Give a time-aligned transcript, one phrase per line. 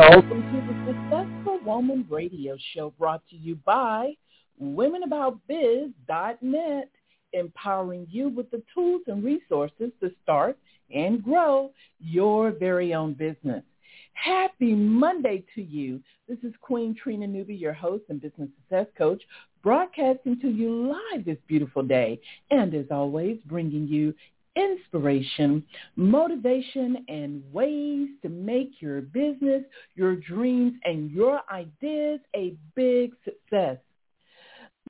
[0.00, 4.14] Welcome to the Successful Woman Radio Show brought to you by
[4.58, 6.90] WomenAboutBiz.net,
[7.34, 10.56] empowering you with the tools and resources to start
[10.90, 11.70] and grow
[12.00, 13.62] your very own business.
[14.14, 16.00] Happy Monday to you.
[16.26, 19.22] This is Queen Trina Newby, your host and business success coach,
[19.62, 22.18] broadcasting to you live this beautiful day.
[22.50, 24.14] And as always, bringing you
[24.56, 25.64] inspiration,
[25.96, 29.62] motivation, and ways to make your business,
[29.94, 33.78] your dreams, and your ideas a big success.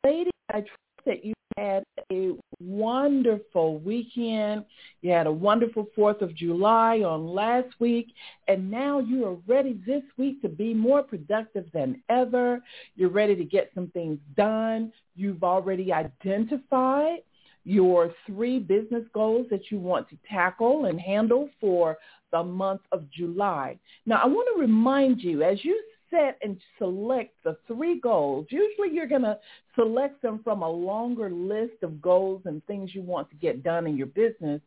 [0.05, 0.71] Ladies, I trust
[1.07, 4.65] that you had a wonderful weekend.
[5.03, 8.15] You had a wonderful 4th of July on last week,
[8.49, 12.63] and now you are ready this week to be more productive than ever.
[12.97, 14.93] You're ready to get some things done.
[15.17, 17.19] You've already identified
[17.65, 21.99] your three business goals that you want to tackle and handle for
[22.33, 23.79] the month of July.
[24.07, 28.91] Now, I want to remind you, as you set and select the three goals, usually
[28.93, 29.39] you're going to
[29.75, 33.87] select them from a longer list of goals and things you want to get done
[33.87, 34.61] in your business.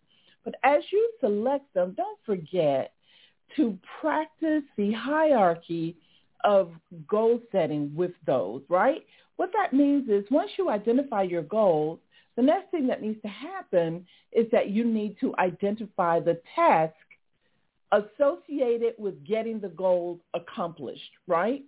[0.46, 2.94] But as you select them, don't forget
[3.56, 5.96] to practice the hierarchy
[6.44, 6.72] of
[7.08, 9.06] goal setting with those, right?
[9.38, 12.00] What that means is once you identify your goals,
[12.36, 16.94] the next thing that needs to happen is that you need to identify the task
[17.92, 21.64] associated with getting the goals accomplished, right?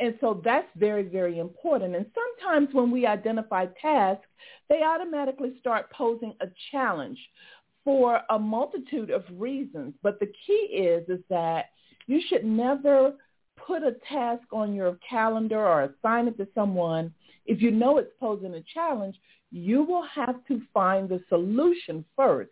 [0.00, 1.96] And so that's very, very important.
[1.96, 4.26] And sometimes when we identify tasks,
[4.68, 7.18] they automatically start posing a challenge
[7.84, 9.94] for a multitude of reasons.
[10.02, 11.66] But the key is, is that
[12.06, 13.14] you should never
[13.56, 17.12] put a task on your calendar or assign it to someone
[17.46, 19.16] if you know it's posing a challenge
[19.50, 22.50] you will have to find the solution first.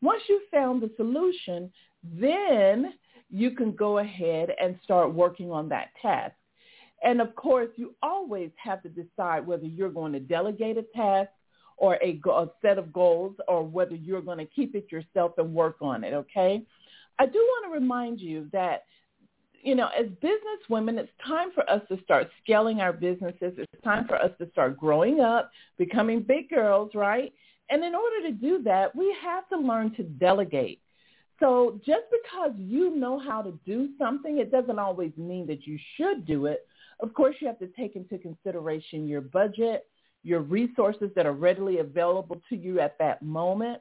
[0.00, 1.70] Once you've found the solution,
[2.18, 2.94] then
[3.30, 6.34] you can go ahead and start working on that task.
[7.02, 11.30] And of course, you always have to decide whether you're going to delegate a task
[11.76, 15.54] or a, a set of goals or whether you're going to keep it yourself and
[15.54, 16.62] work on it, okay?
[17.18, 18.84] I do want to remind you that
[19.62, 23.54] you know, as business women, it's time for us to start scaling our businesses.
[23.56, 27.32] It's time for us to start growing up, becoming big girls, right?
[27.70, 30.80] And in order to do that, we have to learn to delegate.
[31.40, 35.78] So just because you know how to do something, it doesn't always mean that you
[35.96, 36.66] should do it.
[37.00, 39.86] Of course, you have to take into consideration your budget,
[40.24, 43.80] your resources that are readily available to you at that moment.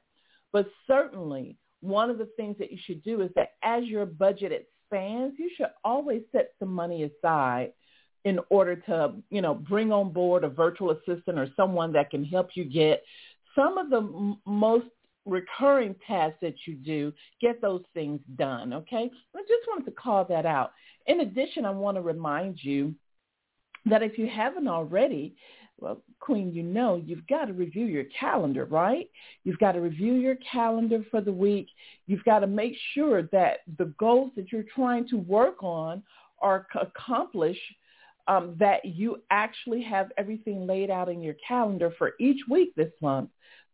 [0.51, 4.51] But certainly, one of the things that you should do is that as your budget
[4.90, 7.74] expands, you should always set some money aside
[8.25, 12.24] in order to, you know, bring on board a virtual assistant or someone that can
[12.25, 13.03] help you get
[13.56, 14.88] some of the m- most
[15.25, 17.12] recurring tasks that you do,
[17.42, 19.09] get those things done, okay?
[19.36, 20.72] I just wanted to call that out.
[21.06, 22.94] In addition, I want to remind you
[23.86, 25.36] that if you haven't already,
[25.79, 29.09] well, Queen, you know you've got to review your calendar, right?
[29.43, 31.67] You've got to review your calendar for the week.
[32.07, 36.03] You've got to make sure that the goals that you're trying to work on
[36.41, 37.61] are accomplished,
[38.27, 42.91] um, that you actually have everything laid out in your calendar for each week this
[43.01, 43.29] month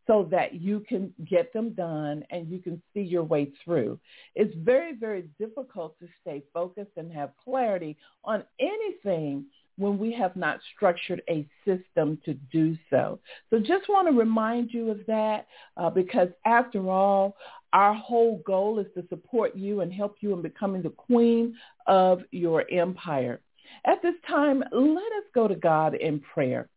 [0.06, 3.98] so that you can get them done and you can see your way through.
[4.36, 9.46] It's very, very difficult to stay focused and have clarity on anything
[9.78, 13.20] when we have not structured a system to do so.
[13.50, 15.48] So just want to remind you of that
[15.78, 17.36] uh, because after all,
[17.74, 21.56] our whole goal is to support you and help you in becoming the queen
[21.88, 23.40] of your empire.
[23.86, 26.70] At this time, let us go to God in prayer.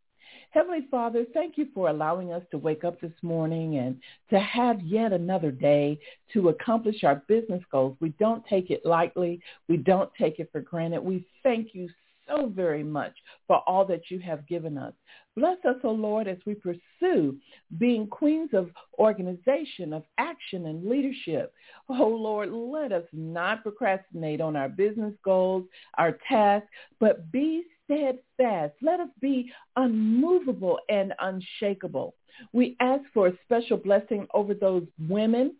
[0.50, 4.80] Heavenly Father, thank you for allowing us to wake up this morning and to have
[4.80, 5.98] yet another day
[6.32, 7.94] to accomplish our business goals.
[8.00, 9.40] We don't take it lightly.
[9.68, 11.02] We don't take it for granted.
[11.02, 11.90] We thank you
[12.28, 13.12] so very much
[13.46, 14.92] for all that you have given us.
[15.36, 17.36] Bless us, O oh Lord, as we pursue
[17.78, 21.52] being queens of organization, of action and leadership.
[21.88, 25.64] Oh Lord, let us not procrastinate on our business goals,
[25.98, 26.68] our tasks,
[27.00, 28.74] but be steadfast.
[28.80, 32.14] Let us be unmovable and unshakable.
[32.52, 35.54] We ask for a special blessing over those women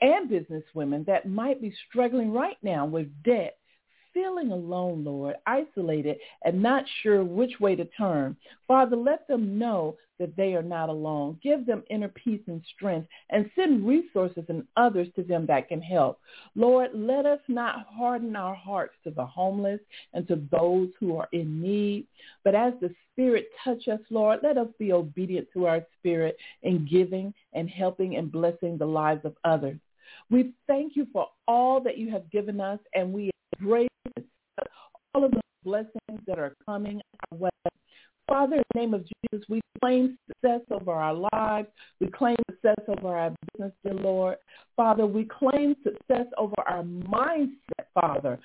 [0.00, 3.56] and business women that might be struggling right now with debt
[4.14, 8.36] feeling alone, Lord, isolated and not sure which way to turn.
[8.66, 11.38] Father, let them know that they are not alone.
[11.42, 15.82] Give them inner peace and strength and send resources and others to them that can
[15.82, 16.20] help.
[16.54, 19.80] Lord, let us not harden our hearts to the homeless
[20.14, 22.06] and to those who are in need.
[22.44, 26.86] But as the Spirit touch us, Lord, let us be obedient to our Spirit in
[26.88, 29.78] giving and helping and blessing the lives of others.
[30.30, 33.88] We thank you for all that you have given us and we embrace
[35.14, 37.00] all of the blessings that are coming
[37.30, 37.50] our way.
[38.28, 41.68] Father, in the name of Jesus, we claim success over our lives.
[42.00, 44.36] We claim success over our business, dear Lord.
[44.76, 48.38] Father, we claim success over our mindset, Father.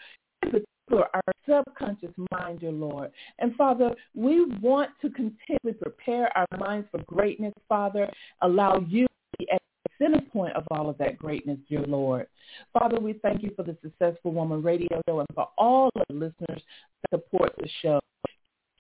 [0.89, 3.11] For our subconscious mind, dear Lord.
[3.39, 8.09] And Father, we want to continually prepare our minds for greatness, Father.
[8.41, 12.27] Allow you to be at the center point of all of that greatness, dear Lord.
[12.71, 16.61] Father, we thank you for the Successful Woman Radio Show and for all the listeners
[17.11, 17.99] that support the show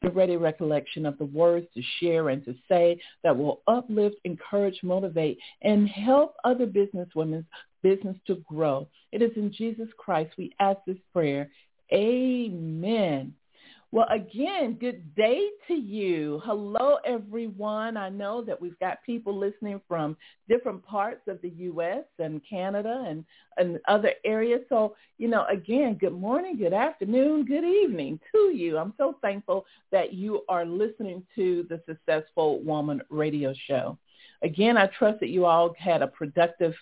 [0.03, 4.79] The ready recollection of the words to share and to say that will uplift, encourage,
[4.83, 7.45] motivate, and help other business women's
[7.81, 8.87] business to grow.
[9.11, 11.49] It is in Jesus Christ we ask this prayer.
[11.91, 13.33] Amen.
[13.93, 16.41] Well, again, good day to you.
[16.43, 17.95] Hello, everyone.
[17.95, 20.17] I know that we've got people listening from
[20.49, 22.03] different parts of the U.S.
[22.19, 23.23] and Canada and,
[23.55, 24.59] and other areas.
[24.67, 28.77] So, you know, again, good morning, good afternoon, good evening to you.
[28.77, 33.97] I'm so thankful that you are listening to the Successful Woman radio show.
[34.43, 36.73] Again, I trust that you all had a productive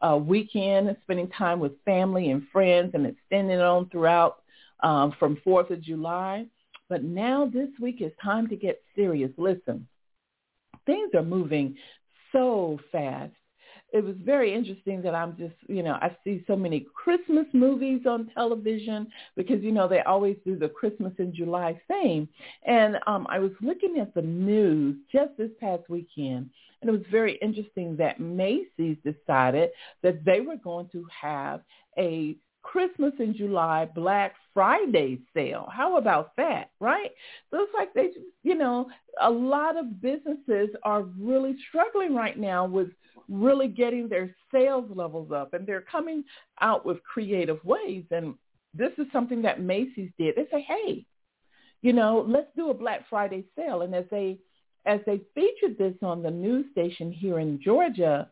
[0.00, 4.41] uh, weekend, spending time with family and friends and extending on throughout
[4.82, 6.46] um, from 4th of July.
[6.88, 9.30] But now this week is time to get serious.
[9.36, 9.86] Listen,
[10.86, 11.76] things are moving
[12.32, 13.32] so fast.
[13.92, 18.02] It was very interesting that I'm just, you know, I see so many Christmas movies
[18.06, 19.06] on television
[19.36, 22.26] because, you know, they always do the Christmas in July thing.
[22.66, 26.48] And um, I was looking at the news just this past weekend,
[26.80, 29.70] and it was very interesting that Macy's decided
[30.02, 31.60] that they were going to have
[31.98, 35.68] a Christmas in July, Black Friday sale.
[35.72, 37.10] How about that, right?
[37.50, 38.10] So it's like they,
[38.42, 38.88] you know,
[39.20, 42.88] a lot of businesses are really struggling right now with
[43.28, 46.24] really getting their sales levels up, and they're coming
[46.60, 48.04] out with creative ways.
[48.10, 48.34] And
[48.74, 50.36] this is something that Macy's did.
[50.36, 51.04] They say, hey,
[51.82, 53.82] you know, let's do a Black Friday sale.
[53.82, 54.38] And as they
[54.84, 58.28] as they featured this on the news station here in Georgia,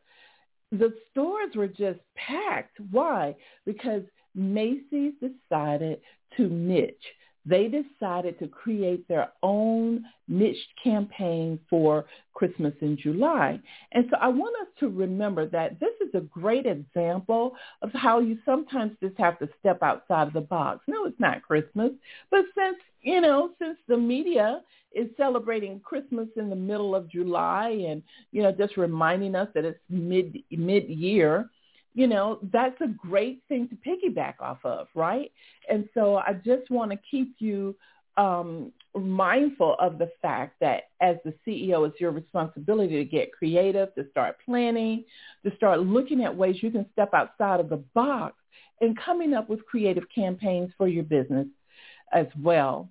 [0.73, 2.79] the stores were just packed.
[2.91, 3.35] Why?
[3.67, 4.03] Because
[4.35, 6.01] Macy's decided
[6.37, 6.95] to niche.
[7.47, 13.59] They decided to create their own niche campaign for Christmas in July.
[13.93, 18.21] And so I want us to remember that this is a great example of how
[18.21, 20.83] you sometimes just have to step outside of the box.
[20.87, 21.93] No, it's not Christmas,
[22.31, 24.61] but since, you know, since the media
[24.93, 28.03] is celebrating Christmas in the middle of July and,
[28.33, 31.49] you know, just reminding us that it's mid mid-year,
[31.95, 35.33] you know, that's a great thing to piggyback off of, right?
[35.69, 37.77] And so I just want to keep you
[38.17, 43.95] um, mindful of the fact that as the CEO, it's your responsibility to get creative,
[43.95, 45.05] to start planning,
[45.45, 48.35] to start looking at ways you can step outside of the box
[48.81, 51.47] and coming up with creative campaigns for your business
[52.13, 52.89] as well.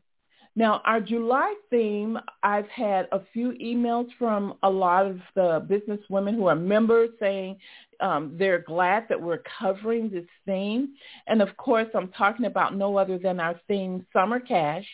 [0.55, 5.99] Now, our July theme, I've had a few emails from a lot of the business
[6.09, 7.57] women who are members saying
[8.01, 10.95] um, they're glad that we're covering this theme.
[11.27, 14.85] And of course, I'm talking about no other than our theme, Summer Cash,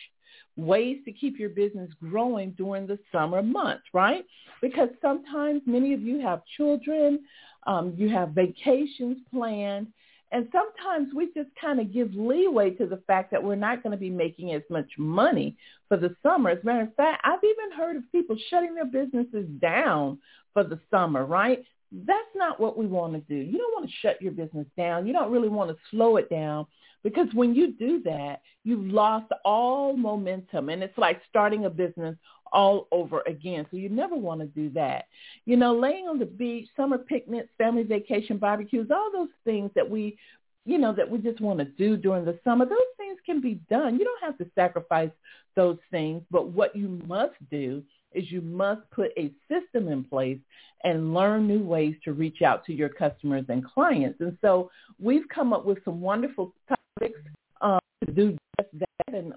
[0.56, 4.24] ways to keep your business growing during the summer months, right?
[4.62, 7.20] Because sometimes many of you have children,
[7.66, 9.88] um, you have vacations planned,
[10.32, 13.92] and sometimes we just kind of give leeway to the fact that we're not going
[13.92, 15.56] to be making as much money
[15.88, 16.50] for the summer.
[16.50, 20.18] As a matter of fact, I've even heard of people shutting their businesses down
[20.52, 21.64] for the summer, right?
[21.92, 23.36] That's not what we want to do.
[23.36, 25.06] You don't want to shut your business down.
[25.06, 26.66] You don't really want to slow it down
[27.04, 32.16] because when you do that, you've lost all momentum and it's like starting a business
[32.56, 33.66] all over again.
[33.70, 35.04] So you never want to do that.
[35.44, 39.88] You know, laying on the beach, summer picnics, family vacation, barbecues, all those things that
[39.88, 40.16] we,
[40.64, 43.60] you know, that we just want to do during the summer, those things can be
[43.68, 43.98] done.
[43.98, 45.10] You don't have to sacrifice
[45.54, 47.82] those things, but what you must do
[48.14, 50.38] is you must put a system in place
[50.84, 54.18] and learn new ways to reach out to your customers and clients.
[54.20, 57.20] And so we've come up with some wonderful topics
[57.60, 59.14] um, to do just that.
[59.14, 59.34] And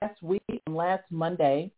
[0.00, 1.70] last week, and last Monday,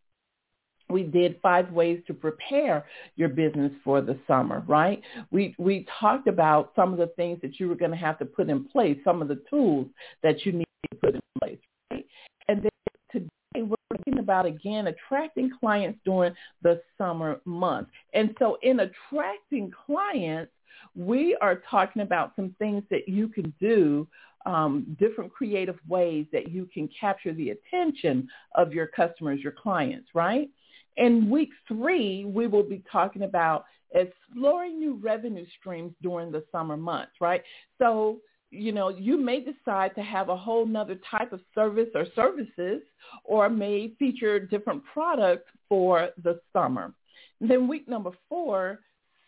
[0.91, 2.85] we did five ways to prepare
[3.17, 5.03] your business for the summer, right?
[5.31, 8.25] We we talked about some of the things that you were going to have to
[8.25, 9.87] put in place, some of the tools
[10.23, 11.59] that you need to put in place,
[11.91, 12.07] right?
[12.49, 12.71] And then
[13.13, 17.91] today we're talking about again attracting clients during the summer months.
[18.15, 20.53] And so in attracting clients,
[20.97, 24.09] we are talking about some things that you can do
[24.47, 30.09] um, different creative ways that you can capture the attention of your customers, your clients,
[30.15, 30.49] right?
[30.97, 36.77] In week three, we will be talking about exploring new revenue streams during the summer
[36.77, 37.43] months, right?
[37.79, 38.21] So
[38.51, 42.83] you know, you may decide to have a whole nother type of service or services
[43.25, 46.93] or may feature different products for the summer.
[47.41, 48.81] Then week number four,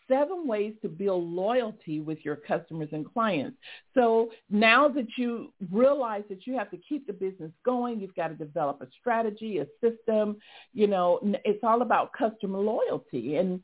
[0.07, 3.57] seven ways to build loyalty with your customers and clients.
[3.93, 8.29] So now that you realize that you have to keep the business going, you've got
[8.29, 10.37] to develop a strategy, a system,
[10.73, 13.61] you know, it's all about customer loyalty and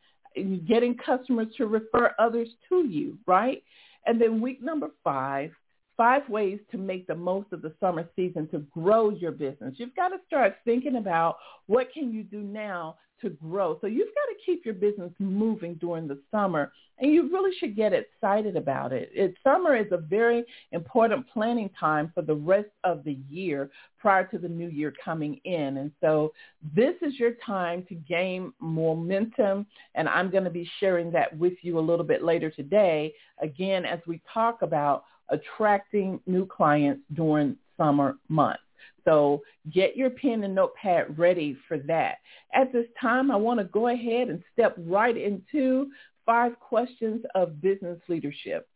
[0.68, 3.64] getting customers to refer others to you, right?
[4.06, 5.52] And then week number five,
[5.98, 9.74] five ways to make the most of the summer season to grow your business.
[9.78, 13.78] You've got to start thinking about what can you do now to grow.
[13.82, 17.76] So you've got to keep your business moving during the summer and you really should
[17.76, 19.10] get excited about it.
[19.14, 19.36] it.
[19.44, 24.38] Summer is a very important planning time for the rest of the year prior to
[24.38, 25.78] the new year coming in.
[25.78, 26.34] And so
[26.76, 31.54] this is your time to gain momentum and I'm going to be sharing that with
[31.62, 37.56] you a little bit later today, again, as we talk about attracting new clients during
[37.78, 38.62] summer months.
[39.10, 39.42] So
[39.74, 42.18] get your pen and notepad ready for that.
[42.54, 45.88] At this time, I want to go ahead and step right into
[46.28, 48.70] five questions of business leadership.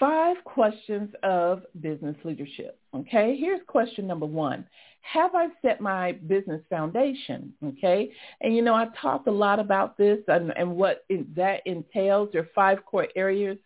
[0.00, 2.78] Five questions of business leadership.
[2.94, 4.66] Okay, here's question number one.
[5.02, 7.52] Have I set my business foundation?
[7.64, 8.10] Okay,
[8.40, 12.30] and you know, I've talked a lot about this and, and what that entails.
[12.32, 13.58] There are five core areas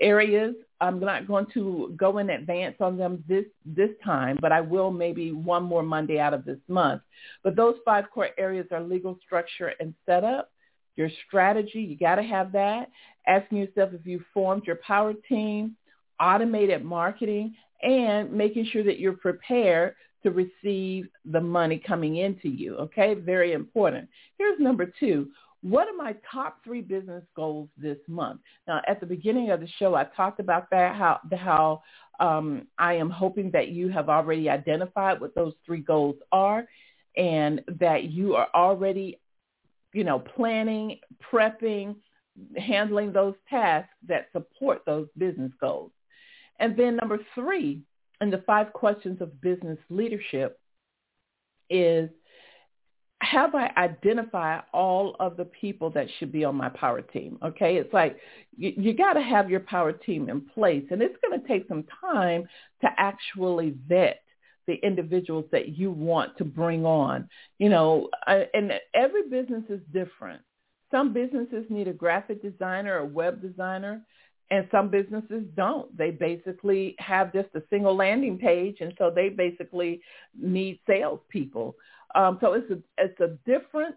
[0.00, 0.54] areas.
[0.80, 4.90] I'm not going to go in advance on them this this time, but I will
[4.90, 7.02] maybe one more Monday out of this month.
[7.44, 10.50] But those five core areas are legal structure and setup,
[10.96, 12.90] your strategy, you got to have that.
[13.26, 15.76] Asking yourself if you formed your power team,
[16.20, 22.76] automated marketing, and making sure that you're prepared to receive the money coming into you.
[22.76, 24.08] Okay, very important.
[24.38, 25.28] Here's number two
[25.62, 28.40] what are my top three business goals this month?
[28.66, 31.82] Now, at the beginning of the show, I talked about that, how, how
[32.18, 36.66] um, I am hoping that you have already identified what those three goals are
[37.16, 39.20] and that you are already,
[39.92, 40.98] you know, planning,
[41.30, 41.96] prepping,
[42.56, 45.90] handling those tasks that support those business goals.
[46.58, 47.82] And then number three,
[48.20, 50.58] in the five questions of business leadership
[51.68, 52.10] is
[53.30, 57.38] have I identified all of the people that should be on my power team?
[57.44, 58.16] Okay, it's like
[58.56, 61.68] you, you got to have your power team in place, and it's going to take
[61.68, 62.48] some time
[62.80, 64.22] to actually vet
[64.66, 67.28] the individuals that you want to bring on.
[67.58, 70.42] You know, and every business is different.
[70.90, 74.02] Some businesses need a graphic designer a web designer,
[74.50, 75.96] and some businesses don't.
[75.96, 80.00] They basically have just a single landing page, and so they basically
[80.38, 81.76] need salespeople.
[82.14, 83.94] Um, so it's a, it's a different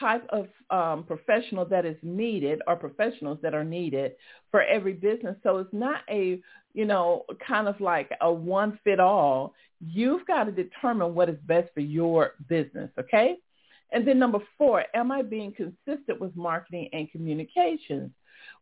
[0.00, 4.12] type of um, professional that is needed or professionals that are needed
[4.50, 5.36] for every business.
[5.42, 6.40] So it's not a,
[6.74, 9.54] you know, kind of like a one fit all.
[9.80, 13.36] You've got to determine what is best for your business, okay?
[13.92, 18.10] And then number four, am I being consistent with marketing and communications?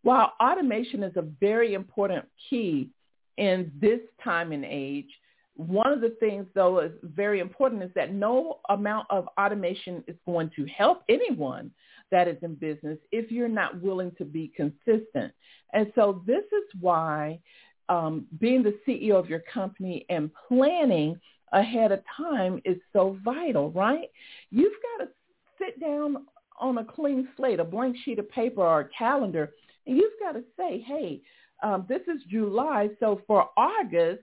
[0.04, 2.90] While automation is a very important key
[3.38, 5.08] in this time and age,
[5.56, 10.16] one of the things, though, is very important is that no amount of automation is
[10.26, 11.70] going to help anyone
[12.10, 15.32] that is in business if you're not willing to be consistent.
[15.72, 17.40] And so this is why
[17.88, 21.18] um, being the CEO of your company and planning
[21.52, 24.10] ahead of time is so vital, right?
[24.50, 25.10] You've got to
[25.58, 26.26] sit down
[26.60, 29.52] on a clean slate, a blank sheet of paper or a calendar,
[29.86, 31.20] and you've got to say, hey,
[31.62, 34.22] um, this is July, so for August,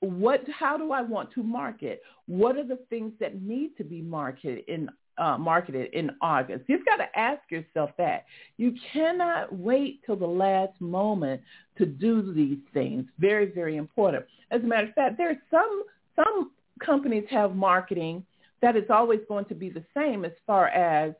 [0.00, 2.02] what how do I want to market?
[2.26, 4.88] What are the things that need to be marketed in
[5.18, 6.64] uh, marketed in August?
[6.68, 8.24] You've got to ask yourself that.
[8.56, 11.42] You cannot wait till the last moment
[11.76, 13.04] to do these things.
[13.18, 14.24] Very very important.
[14.50, 15.84] As a matter of fact, there's some
[16.16, 16.52] some
[16.84, 18.24] companies have marketing
[18.62, 21.12] that is always going to be the same as far as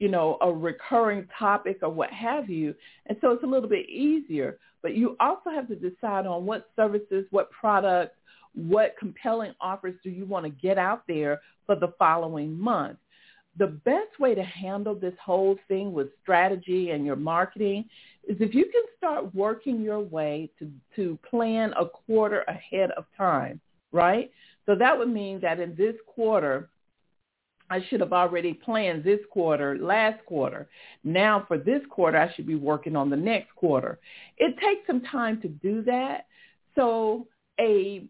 [0.00, 2.74] you know, a recurring topic or what have you.
[3.06, 4.58] And so it's a little bit easier.
[4.82, 8.16] But you also have to decide on what services, what products,
[8.54, 12.98] what compelling offers do you want to get out there for the following month.
[13.58, 17.84] The best way to handle this whole thing with strategy and your marketing
[18.26, 23.04] is if you can start working your way to, to plan a quarter ahead of
[23.16, 23.60] time,
[23.92, 24.30] right?
[24.64, 26.70] So that would mean that in this quarter,
[27.70, 30.68] I should have already planned this quarter, last quarter.
[31.04, 34.00] Now for this quarter, I should be working on the next quarter.
[34.38, 36.26] It takes some time to do that.
[36.74, 37.28] So
[37.60, 38.04] a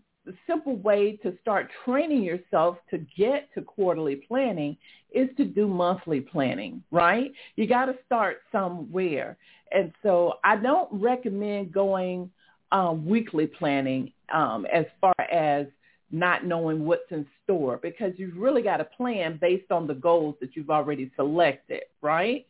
[0.46, 4.76] simple way to start training yourself to get to quarterly planning
[5.12, 7.32] is to do monthly planning, right?
[7.56, 9.36] You got to start somewhere.
[9.72, 12.30] And so I don't recommend going
[12.72, 15.66] um, weekly planning um, as far as
[16.10, 20.34] not knowing what's in store because you've really got a plan based on the goals
[20.40, 22.46] that you've already selected, right?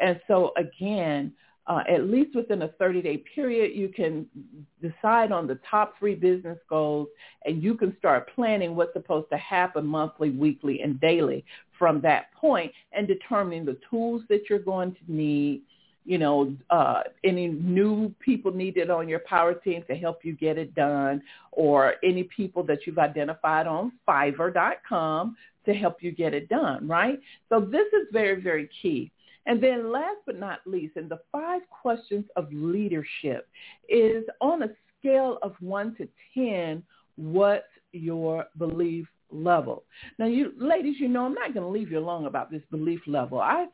[0.00, 1.32] And so again,
[1.66, 4.26] uh, at least within a 30-day period, you can
[4.82, 7.08] decide on the top three business goals
[7.46, 11.44] and you can start planning what's supposed to happen monthly, weekly, and daily
[11.78, 15.62] from that point and determining the tools that you're going to need,
[16.04, 20.58] you know, uh, any new people needed on your power team to help you get
[20.58, 26.48] it done or any people that you've identified on fiverr.com to help you get it
[26.48, 27.18] done, right?
[27.48, 29.10] So this is very, very key.
[29.46, 33.48] And then last but not least, in the five questions of leadership
[33.88, 34.68] is on a
[34.98, 36.82] scale of 1 to 10,
[37.16, 39.84] what's your belief level?
[40.18, 43.00] Now, you ladies, you know I'm not going to leave you alone about this belief
[43.06, 43.40] level.
[43.40, 43.66] I,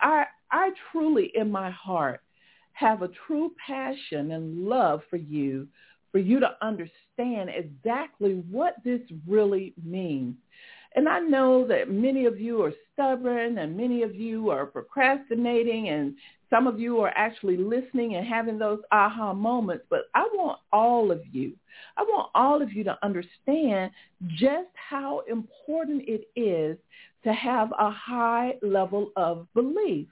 [0.00, 2.20] I, I truly in my heart
[2.72, 5.66] have a true passion and love for you,
[6.12, 10.36] for you to understand exactly what this really means.
[10.94, 15.90] And I know that many of you are stubborn and many of you are procrastinating
[15.90, 16.14] and
[16.50, 19.84] some of you are actually listening and having those aha moments.
[19.90, 21.52] But I want all of you,
[21.96, 23.90] I want all of you to understand
[24.36, 26.78] just how important it is
[27.28, 30.08] to have a high level of belief.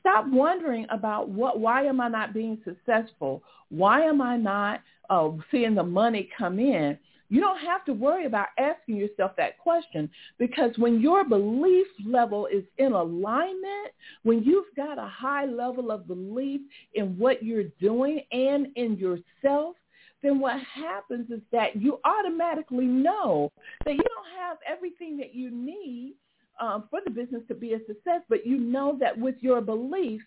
[0.00, 3.42] Stop wondering about what, why am I not being successful?
[3.68, 4.80] Why am I not
[5.10, 6.98] uh, seeing the money come in?
[7.28, 12.46] You don't have to worry about asking yourself that question because when your belief level
[12.46, 13.92] is in alignment,
[14.22, 16.62] when you've got a high level of belief
[16.94, 19.76] in what you're doing and in yourself,
[20.22, 23.52] then what happens is that you automatically know
[23.84, 26.14] that you don't have everything that you need
[26.60, 30.22] um, for the business to be a success, but you know that with your belief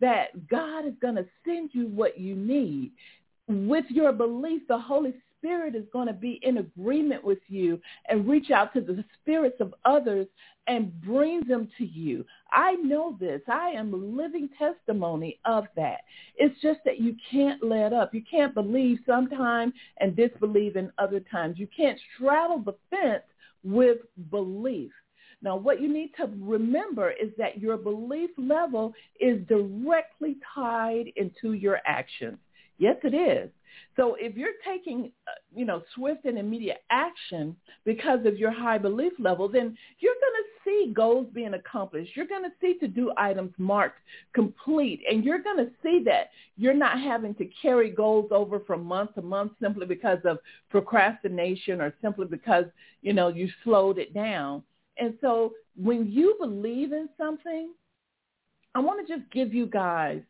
[0.00, 2.92] that God is going to send you what you need.
[3.46, 8.26] With your belief, the Holy Spirit is going to be in agreement with you and
[8.26, 10.26] reach out to the spirits of others
[10.66, 12.24] and bring them to you.
[12.50, 13.42] I know this.
[13.46, 16.00] I am living testimony of that.
[16.36, 18.14] It's just that you can't let up.
[18.14, 21.58] You can't believe sometimes and disbelieve in other times.
[21.58, 23.24] You can't straddle the fence
[23.62, 23.98] with
[24.30, 24.92] belief.
[25.44, 31.52] Now, what you need to remember is that your belief level is directly tied into
[31.52, 32.38] your actions.
[32.78, 33.50] Yes, it is.
[33.94, 37.54] So if you're taking, uh, you know, swift and immediate action
[37.84, 42.16] because of your high belief level, then you're going to see goals being accomplished.
[42.16, 43.98] You're going to see to-do items marked
[44.32, 45.02] complete.
[45.10, 49.14] And you're going to see that you're not having to carry goals over from month
[49.16, 50.38] to month simply because of
[50.70, 52.64] procrastination or simply because,
[53.02, 54.62] you know, you slowed it down.
[54.98, 57.72] And so when you believe in something,
[58.74, 60.22] I want to just give you guys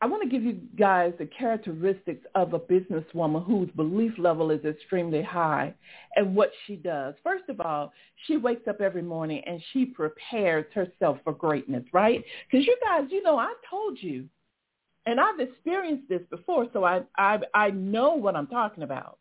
[0.00, 4.64] I want to give you guys the characteristics of a businesswoman whose belief level is
[4.64, 5.74] extremely high
[6.14, 7.14] and what she does.
[7.24, 7.92] First of all,
[8.26, 12.24] she wakes up every morning and she prepares herself for greatness, right?
[12.48, 14.26] Because you guys, you know, I told you,
[15.06, 19.18] and I've experienced this before, so I, I, I know what I'm talking about.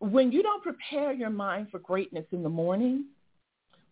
[0.00, 3.06] When you don't prepare your mind for greatness in the morning,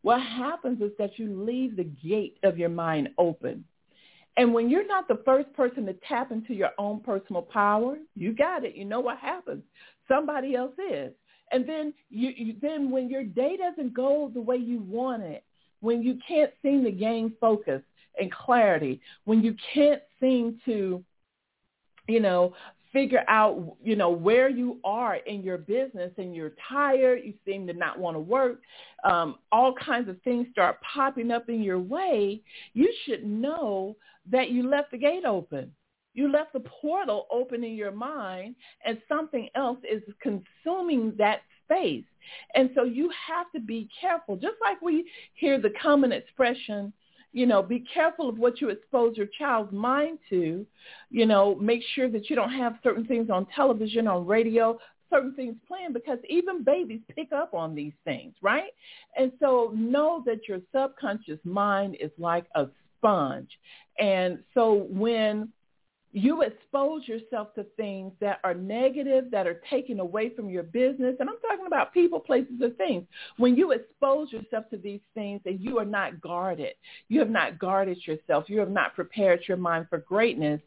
[0.03, 3.65] what happens is that you leave the gate of your mind open
[4.39, 8.33] and when you're not the first person to tap into your own personal power, you
[8.33, 8.77] got it.
[8.77, 9.65] You know what happens.
[10.07, 11.13] Somebody else is.
[11.51, 15.43] And then you, you then when your day doesn't go the way you want it,
[15.81, 17.83] when you can't seem to gain focus
[18.21, 21.03] and clarity, when you can't seem to,
[22.07, 22.55] you know,
[22.93, 27.67] figure out, you know, where you are in your business and you're tired, you seem
[27.67, 28.61] to not want to work,
[29.05, 32.41] um, all kinds of things start popping up in your way,
[32.75, 33.97] you should know
[34.31, 35.73] that you left the gate open.
[36.15, 42.05] You left the portal open in your mind and something else is consuming that space.
[42.55, 44.37] And so you have to be careful.
[44.37, 46.93] Just like we hear the common expression,
[47.33, 50.67] you know, be careful of what you expose your child's mind to.
[51.11, 54.79] You know, make sure that you don't have certain things on television, on radio,
[55.11, 58.71] certain things playing because even babies pick up on these things, right?
[59.17, 62.67] And so know that your subconscious mind is like a
[62.99, 63.51] sponge.
[63.99, 65.49] And so when
[66.13, 71.17] you expose yourself to things that are negative, that are taken away from your business.
[71.21, 73.05] And I'm talking about people, places, or things.
[73.37, 76.75] When you expose yourself to these things and you are not guarded,
[77.09, 80.61] you have not guarded yourself, you have not prepared your mind for greatness,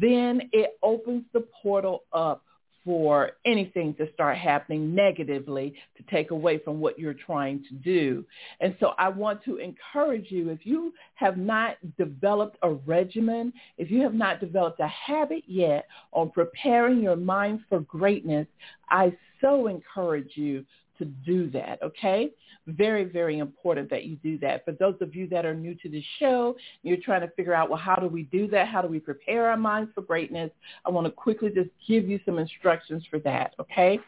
[0.00, 2.44] then it opens the portal up
[2.84, 8.24] for anything to start happening negatively to take away from what you're trying to do.
[8.60, 13.90] And so I want to encourage you, if you have not developed a regimen, if
[13.90, 18.46] you have not developed a habit yet on preparing your mind for greatness,
[18.90, 20.64] I so encourage you
[20.98, 22.30] to do that, okay?
[22.66, 24.64] Very, very important that you do that.
[24.64, 27.68] For those of you that are new to the show, you're trying to figure out,
[27.68, 28.68] well, how do we do that?
[28.68, 30.50] How do we prepare our minds for greatness?
[30.86, 34.00] I want to quickly just give you some instructions for that, okay?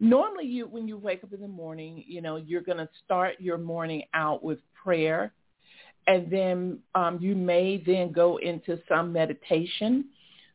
[0.00, 3.34] Normally, you when you wake up in the morning, you know, you're going to start
[3.38, 5.32] your morning out with prayer,
[6.06, 10.06] and then um, you may then go into some meditation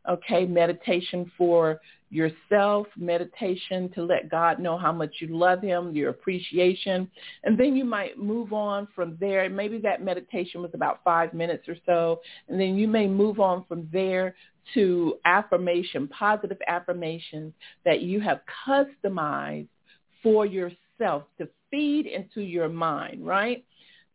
[0.09, 6.09] okay, meditation for yourself, meditation to let God know how much you love him, your
[6.09, 7.09] appreciation.
[7.43, 9.49] And then you might move on from there.
[9.49, 12.21] Maybe that meditation was about five minutes or so.
[12.47, 14.35] And then you may move on from there
[14.73, 19.67] to affirmation, positive affirmations that you have customized
[20.23, 23.63] for yourself to feed into your mind, right?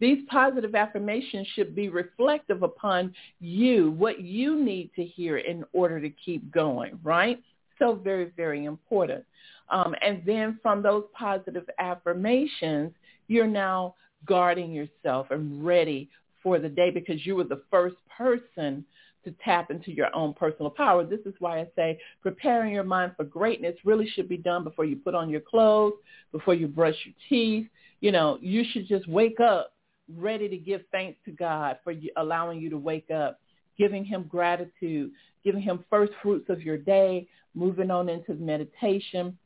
[0.00, 6.00] These positive affirmations should be reflective upon you, what you need to hear in order
[6.00, 7.40] to keep going, right?
[7.80, 9.24] So very, very important.
[9.70, 12.92] Um, and then from those positive affirmations,
[13.26, 13.94] you're now
[14.26, 16.08] guarding yourself and ready
[16.42, 18.84] for the day because you were the first person
[19.24, 21.04] to tap into your own personal power.
[21.04, 24.84] This is why I say preparing your mind for greatness really should be done before
[24.84, 25.94] you put on your clothes,
[26.32, 27.66] before you brush your teeth.
[28.00, 29.74] You know, you should just wake up
[30.16, 33.40] ready to give thanks to God for allowing you to wake up,
[33.78, 35.10] giving him gratitude,
[35.44, 39.36] giving him first fruits of your day, moving on into meditation,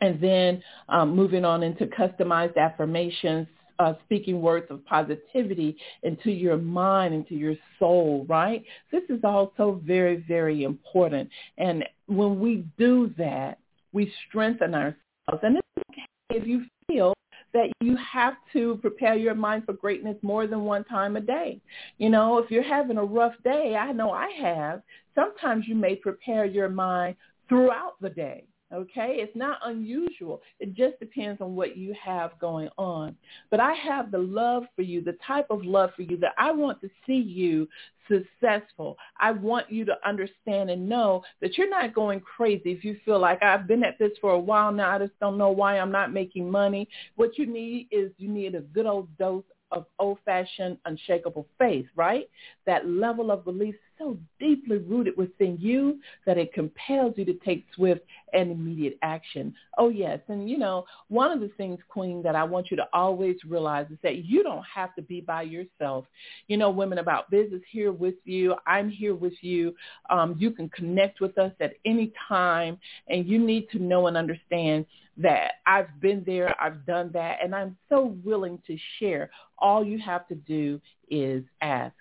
[0.00, 3.46] and then um, moving on into customized affirmations,
[3.78, 8.62] uh, speaking words of positivity into your mind, into your soul, right?
[8.92, 11.28] This is also very, very important.
[11.58, 13.58] And when we do that,
[13.92, 15.42] we strengthen ourselves.
[15.42, 17.14] And it's okay if you feel
[17.52, 21.60] that you have to prepare your mind for greatness more than one time a day.
[21.98, 24.82] You know, if you're having a rough day, I know I have,
[25.14, 27.16] sometimes you may prepare your mind
[27.48, 28.44] throughout the day.
[28.72, 30.40] Okay, it's not unusual.
[30.60, 33.16] It just depends on what you have going on.
[33.50, 36.52] But I have the love for you, the type of love for you that I
[36.52, 37.68] want to see you
[38.08, 38.96] successful.
[39.18, 43.18] I want you to understand and know that you're not going crazy if you feel
[43.18, 44.94] like I've been at this for a while now.
[44.94, 46.88] I just don't know why I'm not making money.
[47.16, 52.28] What you need is you need a good old dose of old-fashioned unshakable faith, right?
[52.66, 57.66] That level of belief so deeply rooted within you that it compels you to take
[57.74, 58.00] swift
[58.32, 59.54] and immediate action.
[59.78, 60.20] Oh, yes.
[60.28, 63.86] And, you know, one of the things, Queen, that I want you to always realize
[63.90, 66.06] is that you don't have to be by yourself.
[66.48, 68.54] You know, Women About Business here with you.
[68.66, 69.74] I'm here with you.
[70.08, 74.16] Um, you can connect with us at any time, and you need to know and
[74.16, 74.86] understand
[75.18, 79.30] that I've been there, I've done that, and I'm so willing to share.
[79.58, 81.94] All you have to do is ask.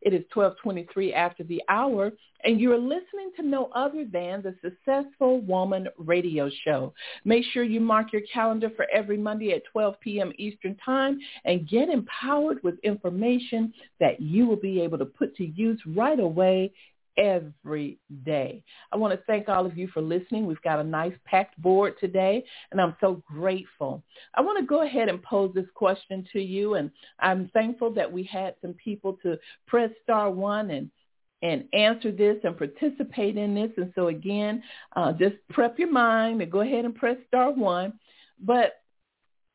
[0.00, 2.12] It is 1223 after the hour,
[2.44, 6.92] and you're listening to no other than the Successful Woman Radio Show.
[7.24, 10.32] Make sure you mark your calendar for every Monday at 12 p.m.
[10.38, 15.46] Eastern Time and get empowered with information that you will be able to put to
[15.46, 16.72] use right away
[17.16, 18.62] every day.
[18.92, 20.46] I want to thank all of you for listening.
[20.46, 24.02] We've got a nice packed board today, and I'm so grateful.
[24.34, 28.10] I want to go ahead and pose this question to you, and I'm thankful that
[28.10, 30.90] we had some people to press star one and
[31.42, 33.70] and answer this and participate in this.
[33.76, 34.62] And so again,
[34.96, 37.92] uh, just prep your mind and go ahead and press star one.
[38.40, 38.80] But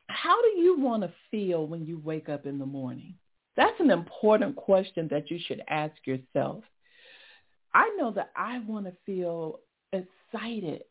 [0.08, 3.16] how do you want to feel when you wake up in the morning?
[3.56, 6.64] That's an important question that you should ask yourself.
[7.74, 9.60] I know that I want to feel
[9.94, 10.84] excited.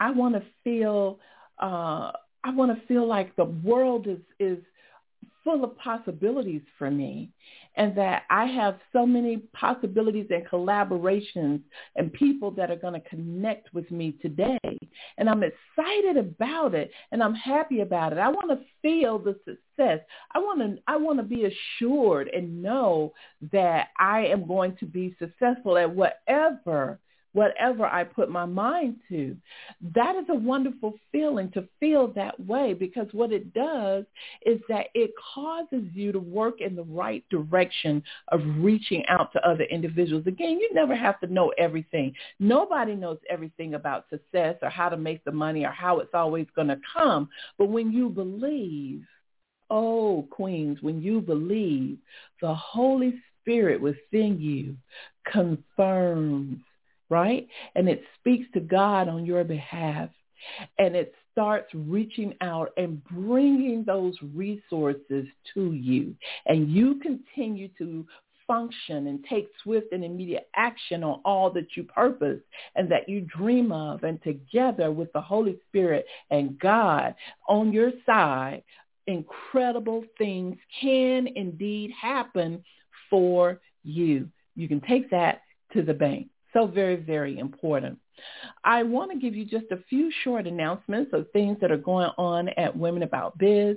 [0.00, 1.18] I want to feel
[1.58, 4.58] uh, I want to feel like the world is is
[5.44, 7.30] full of possibilities for me
[7.76, 11.60] and that I have so many possibilities and collaborations
[11.96, 14.58] and people that are going to connect with me today.
[15.18, 18.18] And I'm excited about it and I'm happy about it.
[18.18, 20.00] I want to feel the success.
[20.32, 23.12] I want to I want to be assured and know
[23.52, 26.98] that I am going to be successful at whatever
[27.34, 29.36] whatever I put my mind to.
[29.94, 34.04] That is a wonderful feeling to feel that way because what it does
[34.46, 39.46] is that it causes you to work in the right direction of reaching out to
[39.46, 40.26] other individuals.
[40.26, 42.14] Again, you never have to know everything.
[42.38, 46.46] Nobody knows everything about success or how to make the money or how it's always
[46.54, 47.28] going to come.
[47.58, 49.02] But when you believe,
[49.70, 51.98] oh, queens, when you believe,
[52.40, 54.76] the Holy Spirit within you
[55.30, 56.58] confirms
[57.10, 57.46] right?
[57.74, 60.10] And it speaks to God on your behalf.
[60.78, 66.14] And it starts reaching out and bringing those resources to you.
[66.46, 68.06] And you continue to
[68.46, 72.40] function and take swift and immediate action on all that you purpose
[72.76, 74.04] and that you dream of.
[74.04, 77.14] And together with the Holy Spirit and God
[77.48, 78.62] on your side,
[79.06, 82.62] incredible things can indeed happen
[83.10, 84.28] for you.
[84.56, 86.28] You can take that to the bank.
[86.54, 87.98] So very, very important.
[88.62, 92.10] I want to give you just a few short announcements of things that are going
[92.16, 93.76] on at Women About Biz.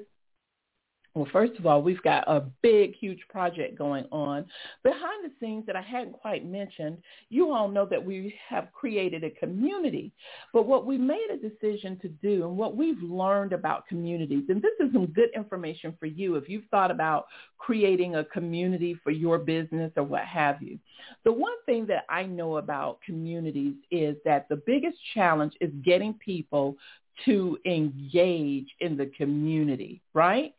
[1.17, 4.45] Well, first of all, we've got a big, huge project going on.
[4.84, 6.99] Behind the scenes that I hadn't quite mentioned,
[7.30, 10.12] you all know that we have created a community.
[10.53, 14.62] But what we made a decision to do and what we've learned about communities, and
[14.62, 17.25] this is some good information for you if you've thought about
[17.58, 20.77] creating a community for your business or what have you.
[21.25, 26.13] The one thing that I know about communities is that the biggest challenge is getting
[26.13, 26.77] people
[27.25, 30.53] to engage in the community, right?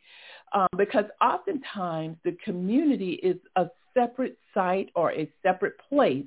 [0.53, 6.27] Um, because oftentimes the community is a separate site or a separate place.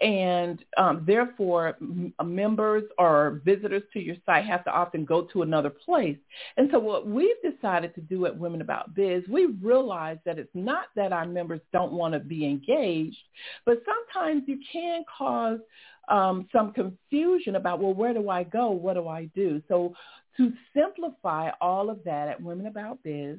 [0.00, 5.42] And um, therefore, m- members or visitors to your site have to often go to
[5.42, 6.16] another place.
[6.56, 10.48] And so what we've decided to do at Women About Biz, we realize that it's
[10.54, 13.18] not that our members don't want to be engaged,
[13.66, 15.58] but sometimes you can cause
[16.08, 18.70] um, some confusion about, well, where do I go?
[18.70, 19.62] What do I do?
[19.68, 19.94] So
[20.38, 23.38] to simplify all of that at Women About Biz,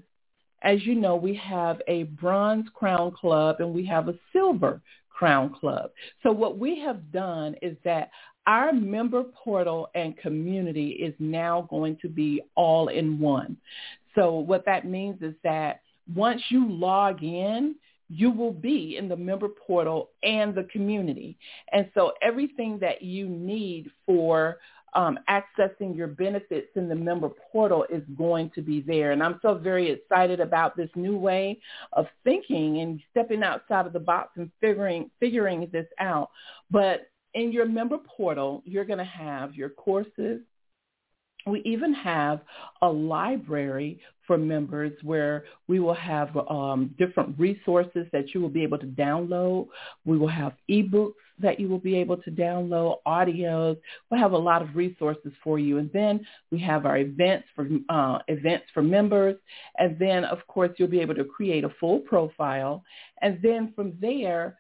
[0.62, 5.54] as you know, we have a bronze crown club and we have a silver crown
[5.54, 5.92] club.
[6.24, 8.10] So what we have done is that
[8.48, 13.58] our member portal and community is now going to be all in one.
[14.16, 15.82] So what that means is that
[16.16, 17.76] once you log in,
[18.10, 21.38] you will be in the member portal and the community.
[21.72, 24.58] And so everything that you need for
[24.94, 29.12] um, accessing your benefits in the member portal is going to be there.
[29.12, 31.60] And I'm so very excited about this new way
[31.94, 36.30] of thinking and stepping outside of the box and figuring figuring this out.
[36.70, 40.42] But in your member portal, you're going to have your courses,
[41.46, 42.42] we even have
[42.82, 48.64] a library for members where we will have um, different resources that you will be
[48.64, 49.68] able to download.
[50.06, 53.78] We will have ebooks that you will be able to download, audios.
[54.10, 55.78] We'll have a lot of resources for you.
[55.78, 59.38] And then we have our events for uh, events for members.
[59.78, 62.84] And then, of course, you'll be able to create a full profile.
[63.22, 64.58] And then from there,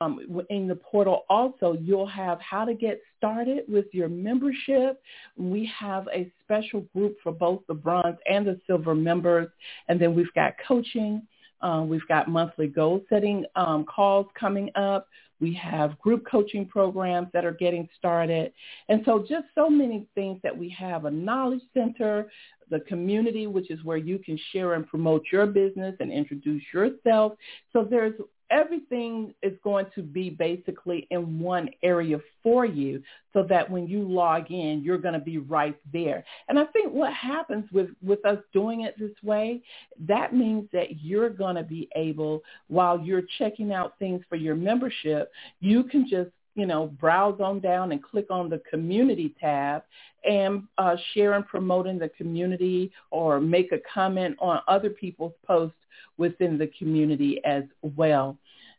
[0.00, 5.02] um, in the portal also, you'll have how to get started with your membership.
[5.36, 9.48] We have a special group for both the bronze and the silver members.
[9.88, 11.26] And then we've got coaching.
[11.60, 15.08] Um, we've got monthly goal setting um, calls coming up.
[15.40, 18.52] We have group coaching programs that are getting started.
[18.88, 22.30] And so just so many things that we have, a knowledge center,
[22.70, 27.34] the community, which is where you can share and promote your business and introduce yourself.
[27.72, 28.14] So there's
[28.50, 33.02] everything is going to be basically in one area for you
[33.32, 36.24] so that when you log in, you're going to be right there.
[36.48, 39.62] And I think what happens with, with us doing it this way,
[40.06, 44.54] that means that you're going to be able, while you're checking out things for your
[44.54, 45.30] membership,
[45.60, 49.82] you can just you know, browse on down and click on the community tab
[50.28, 55.32] and uh, share and promote in the community or make a comment on other people's
[55.46, 55.76] posts
[56.16, 58.36] within the community as well.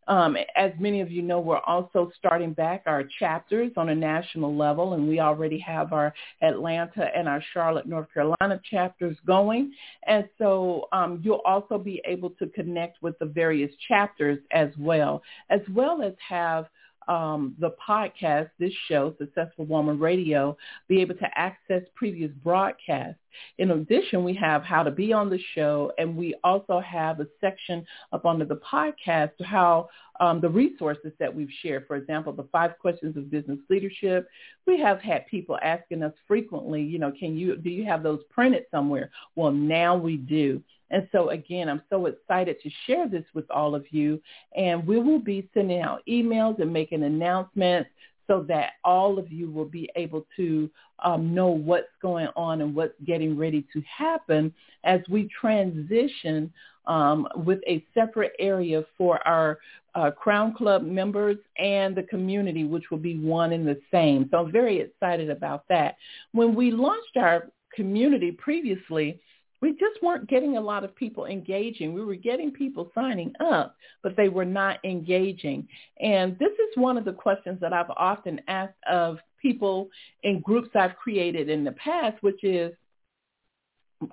[0.07, 4.55] Um, as many of you know, we're also starting back our chapters on a national
[4.55, 9.73] level, and we already have our Atlanta and our Charlotte, North Carolina chapters going.
[10.05, 15.23] And so um, you'll also be able to connect with the various chapters as well,
[15.49, 16.67] as well as have
[17.07, 23.19] um, the podcast, this show, Successful Woman Radio, be able to access previous broadcasts.
[23.57, 27.27] In addition, we have how to be on the show, and we also have a
[27.41, 29.89] section up under the podcast how
[30.19, 31.85] um, the resources that we've shared.
[31.87, 34.27] For example, the five questions of business leadership.
[34.65, 38.21] We have had people asking us frequently, you know, can you do you have those
[38.29, 39.11] printed somewhere?
[39.35, 40.63] Well, now we do.
[40.91, 44.21] And so again, I'm so excited to share this with all of you.
[44.55, 47.89] And we will be sending out emails and making announcements
[48.27, 50.69] so that all of you will be able to
[51.03, 56.51] um, know what's going on and what's getting ready to happen as we transition
[56.87, 59.59] um, with a separate area for our
[59.95, 64.27] uh, Crown Club members and the community, which will be one and the same.
[64.31, 65.95] So I'm very excited about that.
[66.31, 69.19] When we launched our community previously,
[69.61, 71.93] we just weren't getting a lot of people engaging.
[71.93, 75.67] We were getting people signing up, but they were not engaging.
[75.99, 79.89] And this is one of the questions that I've often asked of people
[80.23, 82.73] in groups I've created in the past, which is,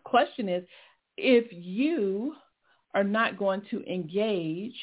[0.04, 0.64] question is,
[1.16, 2.34] if you
[2.94, 4.74] are not going to engage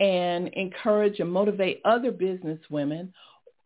[0.00, 3.12] and encourage and motivate other business women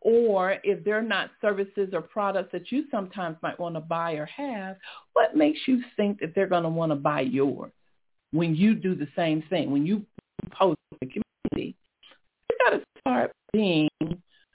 [0.04, 4.26] or if they're not services or products that you sometimes might want to buy or
[4.26, 4.76] have,
[5.12, 7.70] what makes you think that they're going to want to buy yours
[8.32, 10.04] when you do the same thing, when you
[10.50, 11.76] post the community?
[12.50, 13.88] You got to start being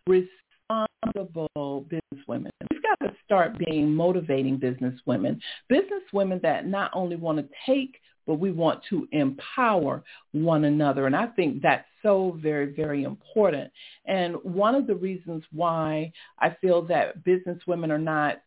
[0.08, 2.52] responsible business women.
[2.70, 7.48] We've got to start being motivating business women, business women that not only want to
[7.66, 11.08] take but we want to empower one another.
[11.08, 13.72] And I think that's so very, very important.
[14.06, 18.42] And one of the reasons why I feel that business women are not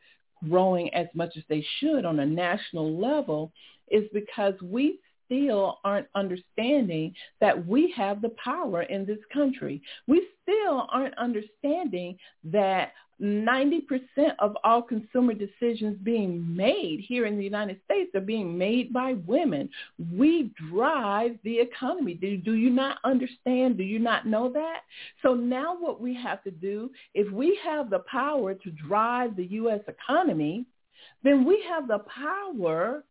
[0.49, 3.53] growing as much as they should on a national level
[3.91, 9.83] is because we still aren't understanding that we have the power in this country.
[10.07, 13.83] We still aren't understanding that 90%
[14.39, 19.15] of all consumer decisions being made here in the United States are being made by
[19.27, 19.69] women.
[20.17, 22.15] We drive the economy.
[22.15, 23.77] Do, do you not understand?
[23.77, 24.81] Do you not know that?
[25.23, 29.47] So now what we have to do, if we have the power to drive the
[29.47, 29.81] U.S.
[29.87, 30.65] economy,
[31.23, 33.05] then we have the power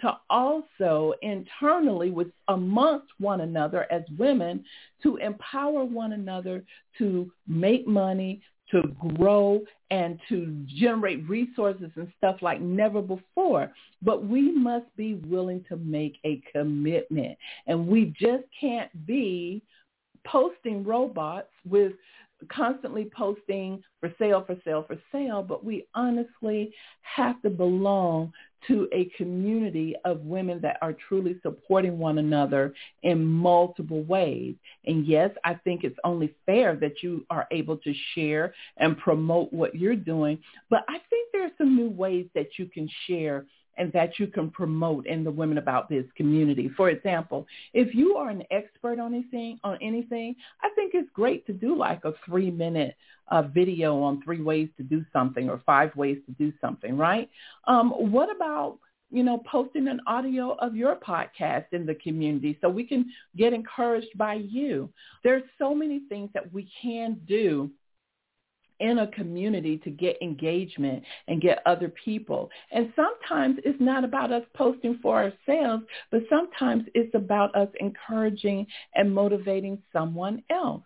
[0.00, 4.64] to also internally with amongst one another as women
[5.02, 6.64] to empower one another
[6.98, 8.82] to make money, to
[9.16, 13.72] grow and to generate resources and stuff like never before.
[14.02, 17.36] But we must be willing to make a commitment.
[17.66, 19.62] And we just can't be
[20.24, 21.92] posting robots with
[22.48, 26.72] constantly posting for sale, for sale, for sale, but we honestly
[27.02, 28.32] have to belong
[28.66, 34.54] to a community of women that are truly supporting one another in multiple ways.
[34.84, 39.52] And yes, I think it's only fair that you are able to share and promote
[39.52, 43.46] what you're doing, but I think there are some new ways that you can share
[43.80, 46.70] and that you can promote in the Women About Biz community.
[46.76, 51.46] For example, if you are an expert on anything, on anything, I think it's great
[51.46, 52.94] to do like a three minute
[53.28, 57.30] uh, video on three ways to do something or five ways to do something, right?
[57.66, 58.78] Um, what about
[59.12, 63.52] you know, posting an audio of your podcast in the community so we can get
[63.52, 64.88] encouraged by you.
[65.24, 67.72] There's so many things that we can do
[68.80, 72.50] in a community to get engagement and get other people.
[72.72, 78.66] And sometimes it's not about us posting for ourselves, but sometimes it's about us encouraging
[78.94, 80.82] and motivating someone else.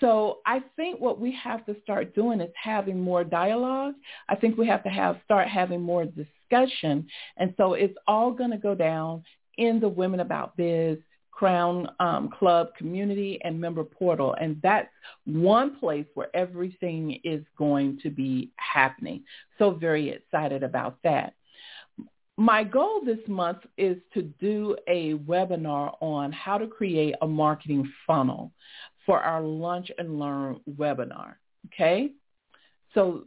[0.00, 3.94] So I think what we have to start doing is having more dialogue.
[4.28, 7.06] I think we have to have start having more discussion.
[7.36, 9.22] And so it's all going to go down
[9.56, 10.98] in the Women About Biz
[11.34, 14.36] Crown um, Club community and member portal.
[14.40, 14.88] And that's
[15.24, 19.24] one place where everything is going to be happening.
[19.58, 21.34] So very excited about that.
[22.36, 27.90] My goal this month is to do a webinar on how to create a marketing
[28.06, 28.52] funnel
[29.06, 31.34] for our Lunch and Learn webinar.
[31.66, 32.12] Okay?
[32.94, 33.24] So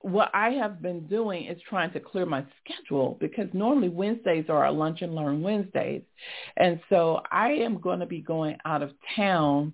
[0.00, 4.64] what I have been doing is trying to clear my schedule because normally Wednesdays are
[4.64, 6.02] our lunch and learn Wednesdays.
[6.56, 9.72] And so I am going to be going out of town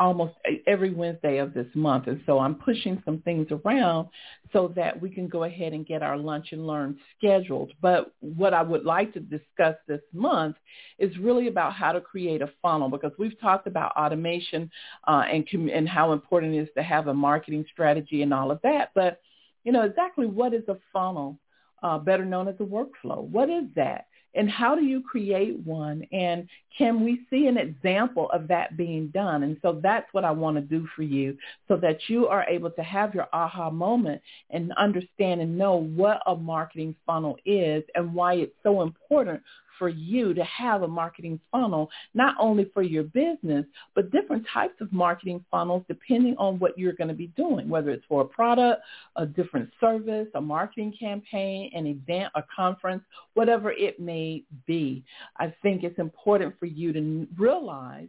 [0.00, 0.34] almost
[0.66, 2.08] every Wednesday of this month.
[2.08, 4.08] And so I'm pushing some things around
[4.52, 7.72] so that we can go ahead and get our lunch and learn scheduled.
[7.80, 10.56] But what I would like to discuss this month
[10.98, 14.70] is really about how to create a funnel because we've talked about automation
[15.06, 18.60] uh, and, and how important it is to have a marketing strategy and all of
[18.62, 18.90] that.
[18.94, 19.20] But
[19.64, 21.38] you know, exactly what is a funnel,
[21.82, 23.22] uh, better known as a workflow?
[23.22, 24.06] What is that?
[24.36, 26.04] And how do you create one?
[26.12, 29.44] And can we see an example of that being done?
[29.44, 31.36] And so that's what I want to do for you
[31.68, 36.20] so that you are able to have your aha moment and understand and know what
[36.26, 39.40] a marketing funnel is and why it's so important
[39.78, 44.74] for you to have a marketing funnel, not only for your business, but different types
[44.80, 48.24] of marketing funnels depending on what you're going to be doing, whether it's for a
[48.24, 48.82] product,
[49.16, 53.02] a different service, a marketing campaign, an event, a conference,
[53.34, 55.04] whatever it may be.
[55.38, 58.08] I think it's important for you to realize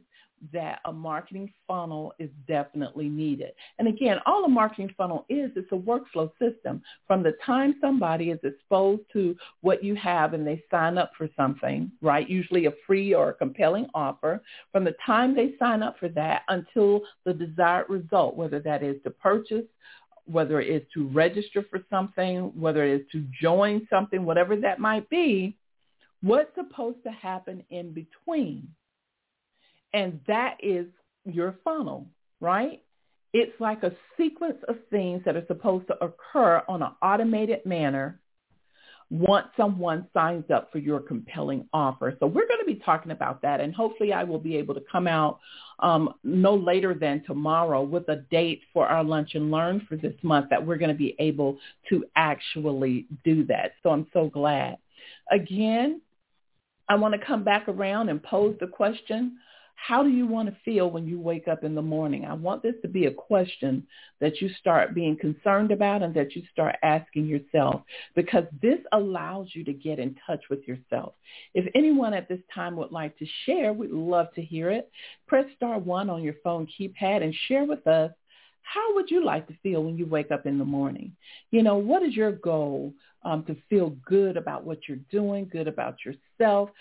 [0.54, 3.52] that a marketing funnel is definitely needed.
[3.80, 6.82] And again, all a marketing funnel is, it's a workflow system.
[7.08, 11.30] From the time somebody is exposed to what you have and they sign up for
[11.36, 15.98] something, right, usually a free or a compelling offer, from the time they sign up
[16.00, 19.66] for that until the desired result, whether that is to purchase,
[20.26, 24.80] whether it is to register for something, whether it is to join something, whatever that
[24.80, 25.56] might be,
[26.22, 28.68] what's supposed to happen in between.
[29.96, 30.86] And that is
[31.24, 32.06] your funnel,
[32.42, 32.84] right?
[33.34, 38.20] It's like a sequence of things that are supposed to occur on an automated manner
[39.10, 42.18] once someone signs up for your compelling offer.
[42.20, 44.84] So we're going to be talking about that, and hopefully I will be able to
[44.92, 45.40] come out
[45.80, 50.16] um, no later than tomorrow with a date for our lunch and learn for this
[50.24, 51.58] month that we're going to be able
[51.90, 53.74] to actually do that.
[53.82, 54.78] So I'm so glad.
[55.32, 56.02] Again,
[56.90, 59.38] I want to come back around and pose the question,
[59.76, 62.26] how do you want to feel when you wake up in the morning?
[62.26, 63.86] I want this to be a question
[64.20, 67.82] that you start being concerned about and that you start asking yourself
[68.16, 71.14] because this allows you to get in touch with yourself.
[71.54, 74.90] If anyone at this time would like to share, we'd love to hear it.
[75.28, 78.12] Press star one on your phone keypad and share with us
[78.66, 81.16] how would you like to feel when you wake up in the morning?
[81.52, 85.68] You know, what is your goal um, to feel good about what you're doing, good
[85.68, 86.72] about yourself?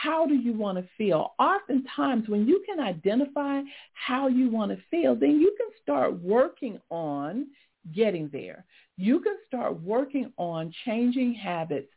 [0.00, 1.34] How do you want to feel?
[1.38, 3.60] Oftentimes when you can identify
[3.92, 7.46] how you want to feel, then you can start working on
[7.94, 8.64] getting there.
[8.96, 11.88] You can start working on changing habits,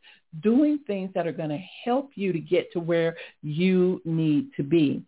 [0.42, 4.62] doing things that are going to help you to get to where you need to
[4.62, 5.02] be.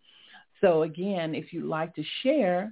[0.61, 2.71] So again, if you'd like to share,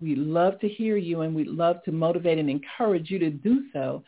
[0.00, 3.64] we'd love to hear you and we'd love to motivate and encourage you to do
[3.72, 4.02] so.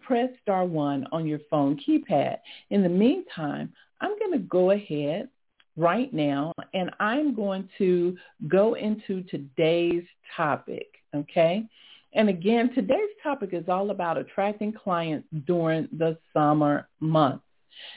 [0.00, 2.38] Press star one on your phone keypad.
[2.70, 5.28] In the meantime, I'm going to go ahead
[5.76, 8.16] right now and I'm going to
[8.48, 10.04] go into today's
[10.36, 11.64] topic, okay?
[12.12, 17.44] And again, today's topic is all about attracting clients during the summer months.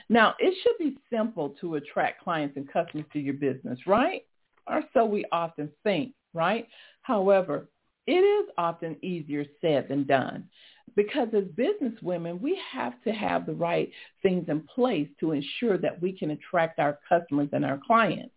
[0.09, 4.23] Now, it should be simple to attract clients and customers to your business, right?
[4.67, 6.67] Or so we often think, right?
[7.03, 7.69] However,
[8.07, 10.49] it is often easier said than done
[10.97, 13.89] because as business women, we have to have the right
[14.23, 18.33] things in place to ensure that we can attract our customers and our clients.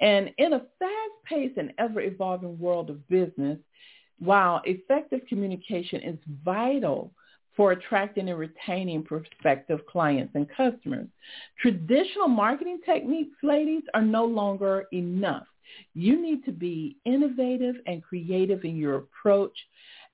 [0.00, 3.58] And in a fast-paced and ever-evolving world of business,
[4.20, 7.10] while effective communication is vital
[7.56, 11.08] for attracting and retaining prospective clients and customers,
[11.60, 15.46] traditional marketing techniques, ladies, are no longer enough.
[15.94, 19.56] You need to be innovative and creative in your approach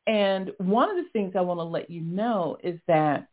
[0.07, 3.29] and one of the things I want to let you know is that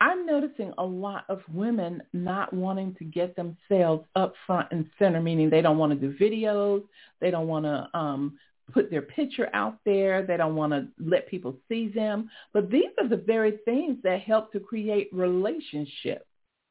[0.00, 5.20] I'm noticing a lot of women not wanting to get themselves up front and center,
[5.20, 6.82] meaning they don't want to do videos,
[7.20, 8.38] they don't want to um,
[8.72, 12.30] put their picture out there, they don't want to let people see them.
[12.52, 16.24] But these are the very things that help to create relationships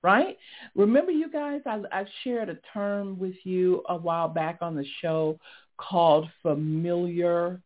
[0.03, 0.37] right?
[0.75, 4.85] Remember, you guys, I, I shared a term with you a while back on the
[5.01, 5.39] show
[5.77, 7.61] called familiar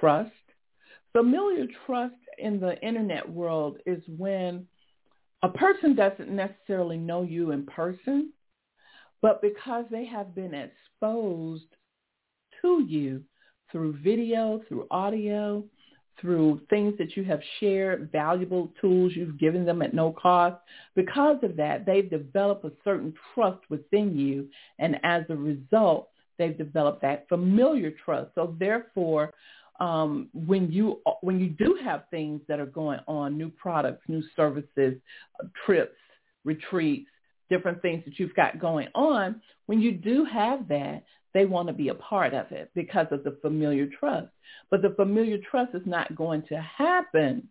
[0.00, 0.30] trust.
[1.16, 4.66] Familiar trust in the internet world is when
[5.42, 8.34] a person doesn't necessarily know you in person,
[9.22, 11.64] but because they have been exposed
[12.60, 13.22] to you
[13.72, 15.64] through video, through audio,
[16.20, 20.56] through things that you have shared, valuable tools you've given them at no cost.
[20.94, 24.48] Because of that, they've developed a certain trust within you.
[24.78, 28.32] And as a result, they've developed that familiar trust.
[28.34, 29.32] So therefore,
[29.80, 34.22] um, when you when you do have things that are going on, new products, new
[34.34, 34.94] services,
[35.64, 35.96] trips,
[36.44, 37.08] retreats,
[37.50, 41.04] different things that you've got going on, when you do have that,
[41.34, 44.28] they want to be a part of it because of the familiar trust.
[44.70, 47.46] But the familiar trust is not going to happen,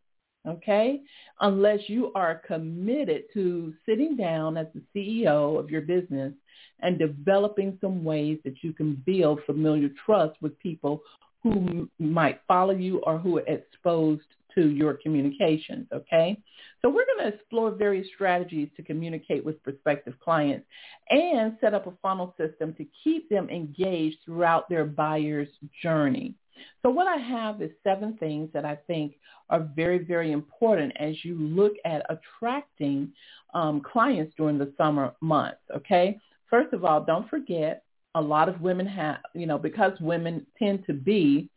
[0.47, 1.01] okay,
[1.39, 6.33] unless you are committed to sitting down as the CEO of your business
[6.81, 11.01] and developing some ways that you can build familiar trust with people
[11.45, 14.25] who might follow you or who are exposed
[14.55, 16.41] to your communications, okay?
[16.81, 20.65] So we're going to explore various strategies to communicate with prospective clients
[21.11, 25.49] and set up a funnel system to keep them engaged throughout their buyer's
[25.83, 26.33] journey.
[26.81, 29.13] So what I have is seven things that I think
[29.51, 33.11] are very, very important as you look at attracting
[33.53, 36.19] um, clients during the summer months, okay?
[36.49, 37.83] First of all, don't forget
[38.15, 41.49] a lot of women have, you know, because women tend to be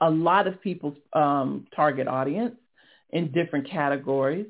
[0.00, 2.54] a lot of people's um, target audience
[3.10, 4.46] in different categories,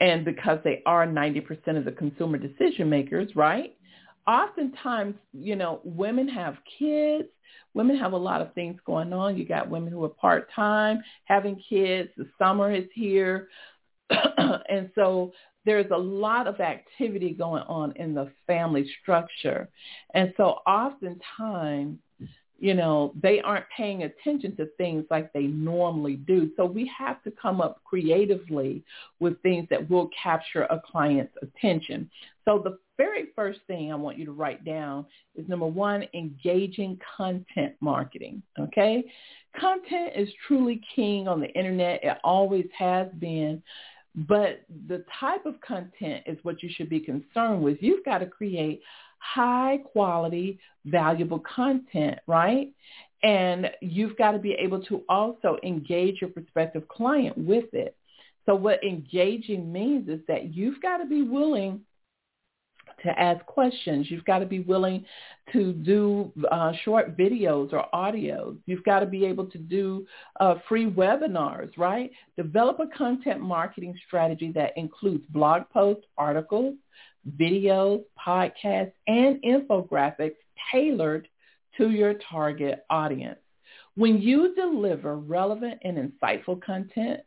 [0.00, 3.76] and because they are 90% of the consumer decision makers, right?
[4.26, 7.28] Oftentimes, you know, women have kids.
[7.74, 9.36] Women have a lot of things going on.
[9.36, 12.10] You got women who are part-time, having kids.
[12.16, 13.48] The summer is here.
[14.10, 15.32] and so
[15.66, 19.68] there's a lot of activity going on in the family structure.
[20.14, 21.98] And so oftentimes
[22.58, 26.50] you know, they aren't paying attention to things like they normally do.
[26.56, 28.82] So we have to come up creatively
[29.20, 32.10] with things that will capture a client's attention.
[32.46, 35.04] So the very first thing I want you to write down
[35.34, 38.42] is number one, engaging content marketing.
[38.58, 39.04] Okay.
[39.60, 42.00] Content is truly king on the internet.
[42.02, 43.62] It always has been.
[44.16, 47.78] But the type of content is what you should be concerned with.
[47.80, 48.80] You've got to create
[49.18, 52.72] high quality, valuable content, right?
[53.22, 57.96] And you've got to be able to also engage your prospective client with it.
[58.46, 61.80] So what engaging means is that you've got to be willing
[63.02, 64.10] to ask questions.
[64.10, 65.04] You've got to be willing
[65.52, 68.56] to do uh, short videos or audios.
[68.66, 70.06] You've got to be able to do
[70.40, 72.10] uh, free webinars, right?
[72.36, 76.74] Develop a content marketing strategy that includes blog posts, articles,
[77.38, 80.36] videos, podcasts, and infographics
[80.72, 81.28] tailored
[81.76, 83.38] to your target audience.
[83.94, 87.20] When you deliver relevant and insightful content,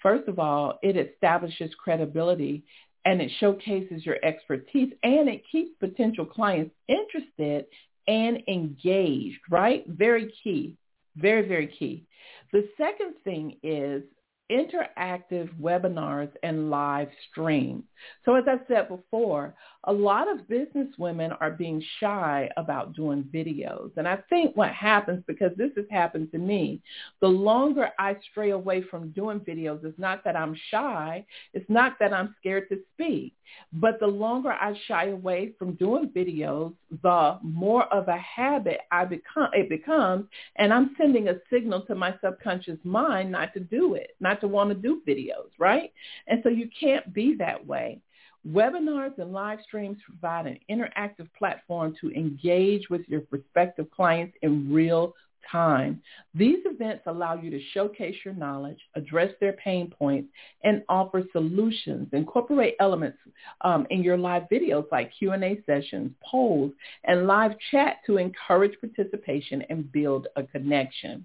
[0.00, 2.64] first of all, it establishes credibility
[3.04, 7.66] and it showcases your expertise and it keeps potential clients interested
[8.06, 9.84] and engaged, right?
[9.86, 10.76] Very key.
[11.16, 12.06] Very, very key.
[12.52, 14.02] The second thing is
[14.50, 17.84] interactive webinars and live streams.
[18.24, 23.24] So as I said before, a lot of business women are being shy about doing
[23.34, 23.90] videos.
[23.96, 26.82] And I think what happens, because this has happened to me,
[27.20, 31.24] the longer I stray away from doing videos, it's not that I'm shy.
[31.54, 33.34] It's not that I'm scared to speak.
[33.72, 36.72] But the longer I shy away from doing videos,
[37.02, 40.26] the more of a habit I become, it becomes.
[40.56, 44.48] And I'm sending a signal to my subconscious mind not to do it, not to
[44.48, 45.92] want to do videos, right?
[46.26, 48.00] And so you can't be that way.
[48.48, 54.72] Webinars and live streams provide an interactive platform to engage with your prospective clients in
[54.72, 55.14] real
[55.50, 56.02] time.
[56.34, 60.28] These events allow you to showcase your knowledge, address their pain points,
[60.64, 62.08] and offer solutions.
[62.12, 63.18] Incorporate elements
[63.62, 66.72] um, in your live videos like Q&A sessions, polls,
[67.04, 71.24] and live chat to encourage participation and build a connection.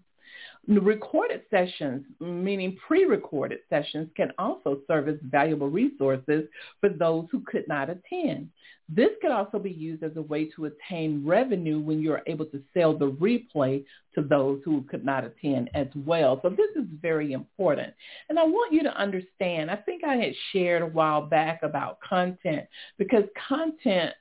[0.68, 6.44] Recorded sessions, meaning pre-recorded sessions, can also serve as valuable resources
[6.82, 8.50] for those who could not attend.
[8.90, 12.62] This could also be used as a way to attain revenue when you're able to
[12.74, 16.40] sell the replay to those who could not attend as well.
[16.42, 17.94] So this is very important.
[18.28, 22.00] And I want you to understand, I think I had shared a while back about
[22.02, 22.66] content
[22.98, 24.14] because content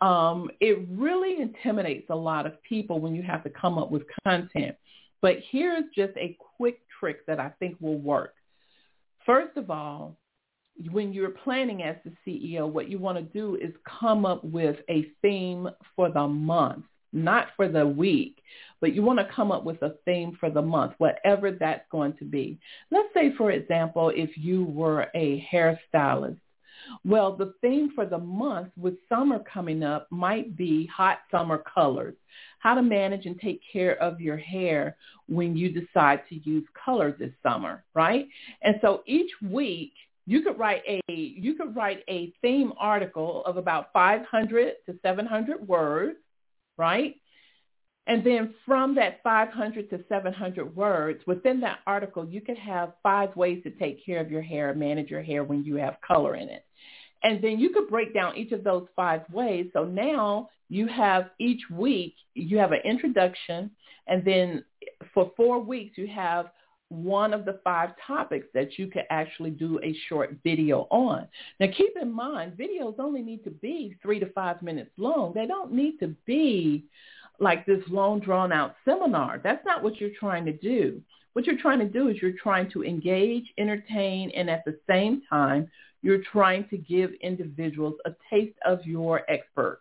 [0.00, 4.02] um, it really intimidates a lot of people when you have to come up with
[4.24, 4.76] content.
[5.22, 8.34] But here's just a quick trick that I think will work.
[9.26, 10.16] First of all,
[10.90, 14.76] when you're planning as the CEO, what you want to do is come up with
[14.88, 18.42] a theme for the month, not for the week,
[18.80, 22.16] but you want to come up with a theme for the month, whatever that's going
[22.18, 22.58] to be.
[22.90, 26.38] Let's say, for example, if you were a hairstylist,
[27.04, 32.14] well, the theme for the month with summer coming up might be hot summer colors
[32.60, 34.96] how to manage and take care of your hair
[35.28, 38.28] when you decide to use color this summer, right?
[38.62, 39.92] And so each week
[40.26, 45.66] you could write a you could write a theme article of about 500 to 700
[45.66, 46.18] words,
[46.76, 47.16] right?
[48.06, 53.34] And then from that 500 to 700 words, within that article, you could have five
[53.36, 56.48] ways to take care of your hair, manage your hair when you have color in
[56.48, 56.64] it.
[57.22, 59.66] And then you could break down each of those five ways.
[59.72, 63.70] So now you have each week, you have an introduction,
[64.06, 64.64] and then
[65.12, 66.50] for four weeks, you have
[66.88, 71.26] one of the five topics that you could actually do a short video on.
[71.60, 75.32] Now keep in mind, videos only need to be three to five minutes long.
[75.32, 76.86] They don't need to be
[77.38, 79.40] like this long drawn out seminar.
[79.42, 81.00] That's not what you're trying to do.
[81.32, 85.22] What you're trying to do is you're trying to engage, entertain, and at the same
[85.30, 85.70] time,
[86.02, 89.80] you're trying to give individuals a taste of your expert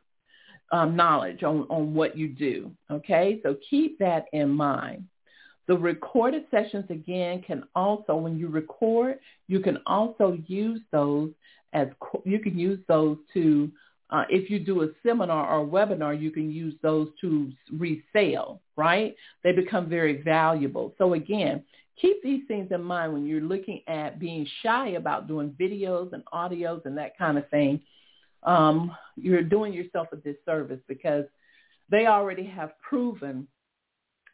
[0.72, 2.72] um, knowledge on, on what you do.
[2.92, 5.06] Okay, so keep that in mind.
[5.68, 11.32] The recorded sessions again can also, when you record, you can also use those
[11.74, 11.88] as
[12.24, 13.72] you can use those to,
[14.10, 18.60] uh, if you do a seminar or a webinar, you can use those to resale,
[18.76, 19.16] right?
[19.44, 20.96] They become very valuable.
[20.98, 21.64] So again,
[22.00, 26.24] keep these things in mind when you're looking at being shy about doing videos and
[26.34, 27.82] audios and that kind of thing.
[28.44, 31.26] Um, you're doing yourself a disservice because
[31.90, 33.48] they already have proven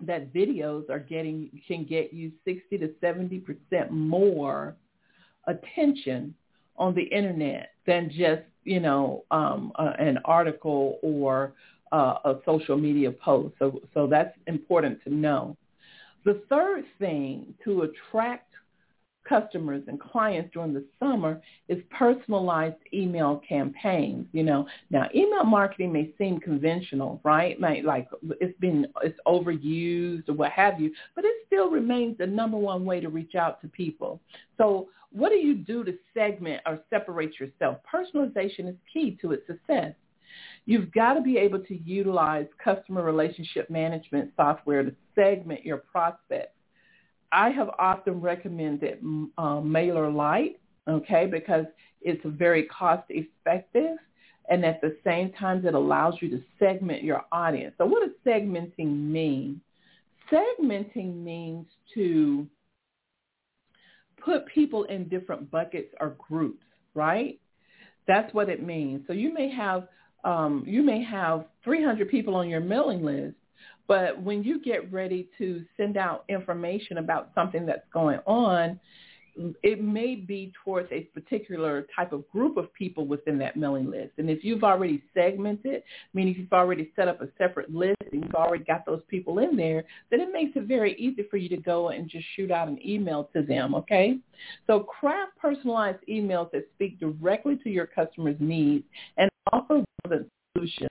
[0.02, 4.76] that videos are getting can get you 60 to 70 percent more
[5.48, 6.36] attention
[6.76, 11.54] on the internet than just you know um, an article or
[11.92, 13.56] uh, a social media post.
[13.60, 15.56] So, so that's important to know.
[16.26, 18.50] The third thing to attract
[19.28, 24.28] customers and clients during the summer is personalized email campaigns.
[24.32, 27.60] You know, now email marketing may seem conventional, right?
[27.60, 28.08] Like,
[28.42, 32.86] it's been it's overused or what have you, but it still remains the number one
[32.86, 34.20] way to reach out to people.
[34.58, 37.78] So what do you do to segment or separate yourself?
[37.92, 39.94] Personalization is key to its success.
[40.66, 46.56] You've got to be able to utilize customer relationship management software to segment your prospects
[47.36, 50.56] I have often recommended um, MailerLite,
[50.88, 51.66] okay, because
[52.02, 53.98] it's very cost effective
[54.50, 57.74] and at the same time it allows you to segment your audience.
[57.78, 59.60] So what does segmenting mean?
[60.32, 61.66] Segmenting means
[61.96, 62.48] to
[64.24, 66.64] put people in different buckets or groups,
[66.94, 67.38] right?
[68.08, 69.02] That's what it means.
[69.08, 69.90] So you may have
[70.26, 73.36] um, you may have 300 people on your mailing list,
[73.88, 78.80] but when you get ready to send out information about something that's going on,
[79.64, 84.14] it may be towards a particular type of group of people within that mailing list.
[84.18, 88.36] And if you've already segmented, meaning you've already set up a separate list and you've
[88.36, 91.58] already got those people in there, then it makes it very easy for you to
[91.58, 94.18] go and just shoot out an email to them, okay?
[94.68, 98.86] So craft personalized emails that speak directly to your customer's needs
[99.18, 100.90] and offer relevant solutions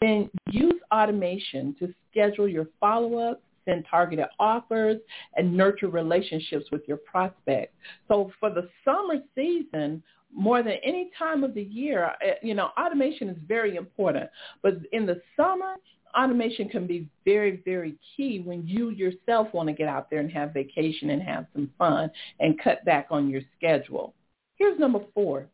[0.00, 4.98] then use automation to schedule your follow-ups, send targeted offers,
[5.36, 7.74] and nurture relationships with your prospects.
[8.08, 10.02] So for the summer season,
[10.34, 14.30] more than any time of the year, eh, you know, automation is very important.
[14.62, 15.74] But in the summer,
[16.18, 20.30] automation can be very, very key when you yourself want to get out there and
[20.32, 24.14] have vacation and have some fun and cut back on your schedule.
[24.56, 25.46] Here's number four.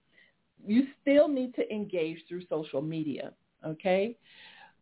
[0.66, 3.32] You still need to engage through social media
[3.66, 4.16] okay?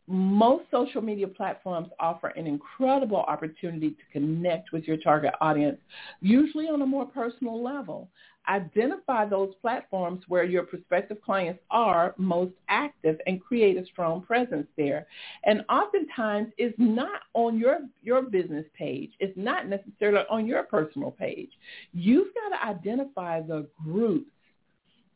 [0.06, 5.78] Most social media platforms offer an incredible opportunity to connect with your target audience,
[6.20, 8.10] usually on a more personal level.
[8.46, 14.66] Identify those platforms where your prospective clients are most active and create a strong presence
[14.76, 15.06] there.
[15.44, 19.12] And oftentimes it's not on your, your business page.
[19.20, 21.52] It's not necessarily on your personal page.
[21.94, 24.33] You've got to identify the groups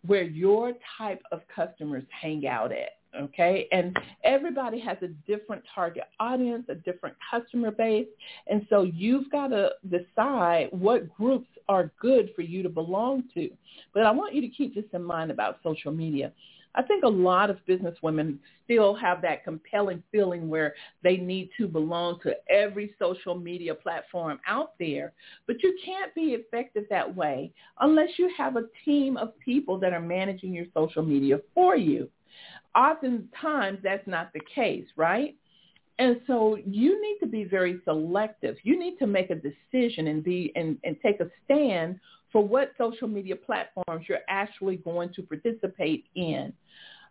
[0.07, 3.67] where your type of customers hang out at okay?
[3.73, 8.07] And everybody has a different target audience, a different customer base,
[8.47, 13.51] and so you've got to decide what groups are good for you to belong to.
[13.93, 16.33] But I want you to keep this in mind about social media.
[16.75, 21.51] I think a lot of business women still have that compelling feeling where they need
[21.57, 25.13] to belong to every social media platform out there.
[25.47, 29.93] But you can't be effective that way unless you have a team of people that
[29.93, 32.09] are managing your social media for you
[32.79, 35.35] oftentimes that's not the case, right?
[35.99, 38.57] And so you need to be very selective.
[38.63, 41.99] You need to make a decision and be and, and take a stand
[42.33, 46.53] for what social media platforms you're actually going to participate in.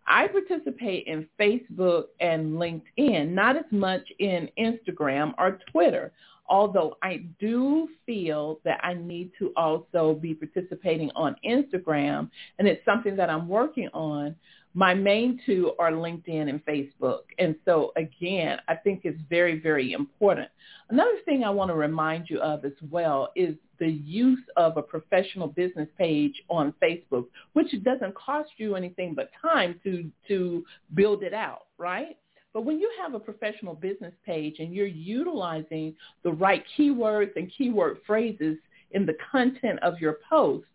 [0.07, 6.13] I participate in Facebook and LinkedIn, not as much in Instagram or Twitter,
[6.47, 12.85] although I do feel that I need to also be participating on Instagram, and it's
[12.85, 14.33] something that I'm working on
[14.77, 17.21] my main two are LinkedIn and Facebook.
[17.39, 20.49] And so again, I think it's very, very important.
[20.91, 24.83] Another thing I want to remind you of as well is the use of a
[24.83, 30.63] professional business page on Facebook, which doesn't cost you anything but time to, to
[30.93, 32.15] build it out, right?
[32.53, 37.51] But when you have a professional business page and you're utilizing the right keywords and
[37.57, 38.57] keyword phrases
[38.91, 40.67] in the content of your post,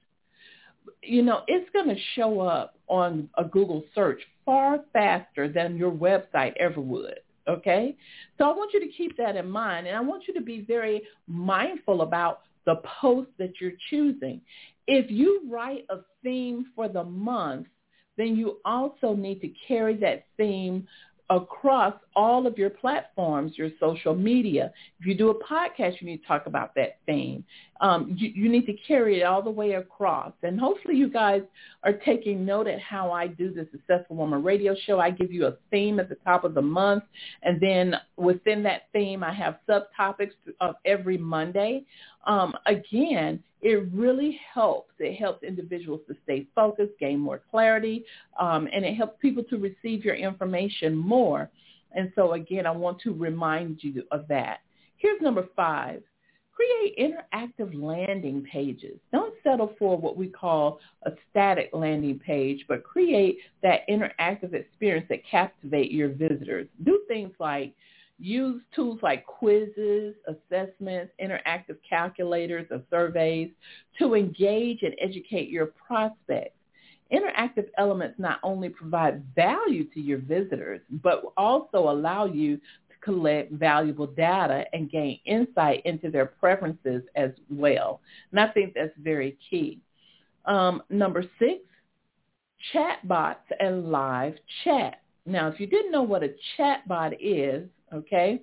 [1.02, 5.90] you know, it's going to show up on a Google search far faster than your
[5.90, 7.20] website ever would.
[7.48, 7.96] Okay?
[8.38, 10.64] So I want you to keep that in mind and I want you to be
[10.66, 14.40] very mindful about the post that you're choosing.
[14.86, 17.66] If you write a theme for the month,
[18.16, 20.86] then you also need to carry that theme
[21.30, 24.72] across all of your platforms, your social media.
[25.00, 27.44] If you do a podcast, you need to talk about that theme.
[27.80, 30.32] Um, you, you, need to carry it all the way across.
[30.44, 31.42] And hopefully you guys
[31.82, 35.00] are taking note at how I do the Successful Woman Radio Show.
[35.00, 37.02] I give you a theme at the top of the month.
[37.42, 41.84] And then within that theme, I have subtopics of every Monday.
[42.24, 44.92] Um, again, it really helps.
[44.98, 48.04] It helps individuals to stay focused, gain more clarity,
[48.38, 51.48] um, and it helps people to receive your information more.
[51.94, 54.60] And so again, I want to remind you of that.
[54.96, 56.02] Here's number five.
[56.52, 58.98] create interactive landing pages.
[59.10, 65.06] Don't settle for what we call a static landing page, but create that interactive experience
[65.08, 66.68] that captivate your visitors.
[66.84, 67.74] Do things like
[68.22, 73.50] use tools like quizzes, assessments, interactive calculators or surveys
[73.98, 76.56] to engage and educate your prospects.
[77.12, 83.52] Interactive elements not only provide value to your visitors, but also allow you to collect
[83.52, 88.00] valuable data and gain insight into their preferences as well.
[88.30, 89.80] And I think that's very key.
[90.46, 91.60] Um, number six,
[92.72, 95.02] chatbots and live chat.
[95.26, 98.40] Now, if you didn't know what a chatbot is, okay,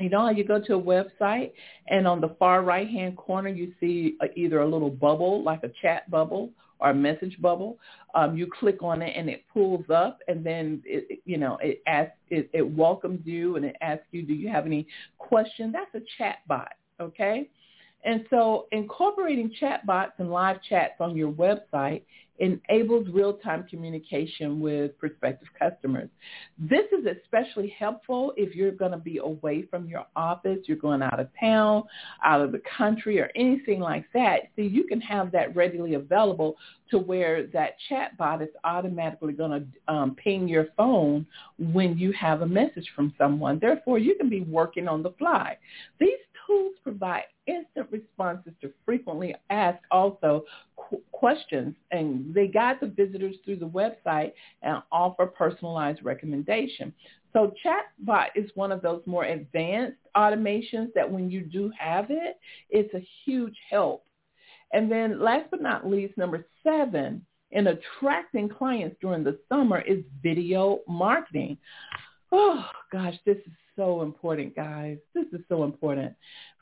[0.00, 1.52] you know how you go to a website
[1.88, 5.70] and on the far right hand corner you see either a little bubble like a
[5.80, 7.78] chat bubble or a message bubble.
[8.14, 11.82] Um, you click on it and it pulls up and then it, you know it
[11.86, 14.86] asks it, it welcomes you and it asks you do you have any
[15.18, 15.72] questions.
[15.72, 17.48] That's a chat bot, okay?
[18.04, 22.02] And so incorporating chat chatbots and live chats on your website
[22.38, 26.08] enables real-time communication with prospective customers.
[26.58, 31.02] This is especially helpful if you're going to be away from your office, you're going
[31.02, 31.84] out of town,
[32.24, 34.40] out of the country, or anything like that.
[34.56, 36.56] So you can have that readily available
[36.90, 41.26] to where that chat bot is automatically going to um, ping your phone
[41.58, 43.58] when you have a message from someone.
[43.58, 45.56] Therefore, you can be working on the fly.
[45.98, 50.44] These tools provide instant responses to frequently asked also
[50.76, 54.32] qu- questions and they guide the visitors through the website
[54.62, 56.92] and offer personalized recommendation.
[57.32, 62.38] So chatbot is one of those more advanced automations that when you do have it,
[62.70, 64.04] it's a huge help.
[64.72, 70.02] And then last but not least, number seven, in attracting clients during the summer is
[70.22, 71.58] video marketing.
[72.38, 74.98] Oh gosh, this is so important, guys.
[75.14, 76.12] This is so important.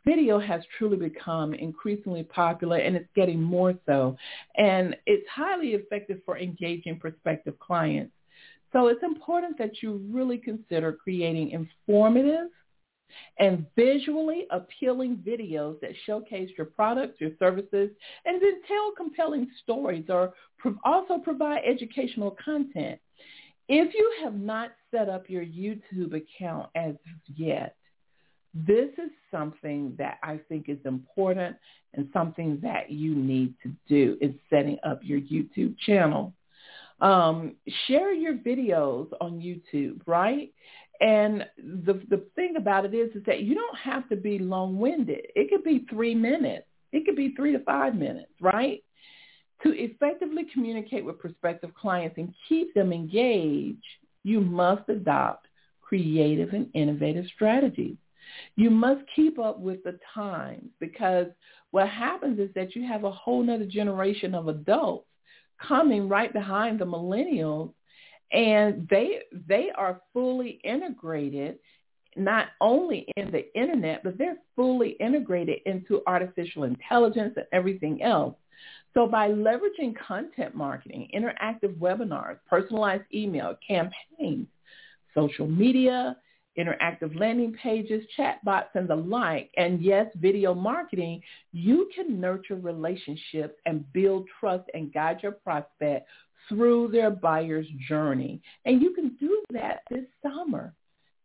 [0.06, 4.16] Video has truly become increasingly popular and it's getting more so.
[4.56, 8.12] And it's highly effective for engaging prospective clients.
[8.72, 12.50] So it's important that you really consider creating informative
[13.40, 17.90] and visually appealing videos that showcase your products, your services,
[18.26, 20.34] and then tell compelling stories or
[20.84, 23.00] also provide educational content.
[23.68, 26.94] If you have not set up your YouTube account as
[27.34, 27.76] yet,
[28.54, 31.56] this is something that I think is important
[31.94, 36.32] and something that you need to do is setting up your YouTube channel.
[37.00, 37.56] Um,
[37.86, 40.52] share your videos on YouTube, right?
[41.00, 45.26] And the the thing about it is, is that you don't have to be long-winded.
[45.34, 46.66] It could be three minutes.
[46.92, 48.84] It could be three to five minutes, right?
[49.64, 53.78] To effectively communicate with prospective clients and keep them engaged,
[54.22, 55.46] you must adopt
[55.80, 57.96] creative and innovative strategies.
[58.56, 61.26] You must keep up with the times because
[61.70, 65.06] what happens is that you have a whole nother generation of adults
[65.60, 67.72] coming right behind the millennials
[68.32, 71.58] and they they are fully integrated
[72.16, 78.34] not only in the internet but they're fully integrated into artificial intelligence and everything else
[78.94, 84.46] so by leveraging content marketing, interactive webinars, personalized email, campaigns,
[85.14, 86.16] social media,
[86.56, 91.20] interactive landing pages, chatbots, and the like, and yes, video marketing,
[91.52, 96.08] you can nurture relationships and build trust and guide your prospect
[96.48, 98.40] through their buyer's journey.
[98.64, 100.72] And you can do that this summer.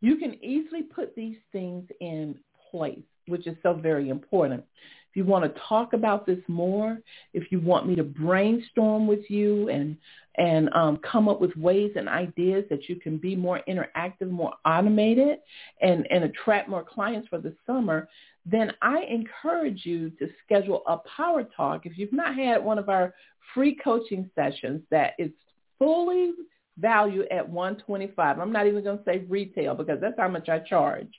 [0.00, 2.36] You can easily put these things in
[2.70, 2.98] place,
[3.28, 4.64] which is so very important.
[5.10, 6.98] If you want to talk about this more,
[7.34, 9.96] if you want me to brainstorm with you and
[10.36, 14.54] and um, come up with ways and ideas that you can be more interactive, more
[14.64, 15.38] automated,
[15.82, 18.08] and, and attract more clients for the summer,
[18.46, 21.84] then I encourage you to schedule a power talk.
[21.84, 23.12] If you've not had one of our
[23.52, 25.30] free coaching sessions that is
[25.78, 26.32] fully
[26.78, 30.60] valued at 125, I'm not even going to say retail because that's how much I
[30.60, 31.12] charge.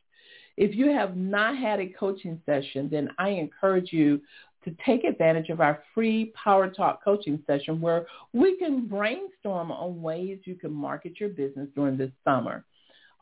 [0.62, 4.22] If you have not had a coaching session, then I encourage you
[4.64, 10.03] to take advantage of our free Power Talk coaching session where we can brainstorm on
[10.03, 12.64] ways you can market your business during this summer.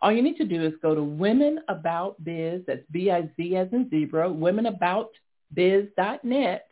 [0.01, 3.89] All you need to do is go to Women About Biz, that's B-I-Z as in
[3.89, 6.67] zebra, womenaboutbiz.net.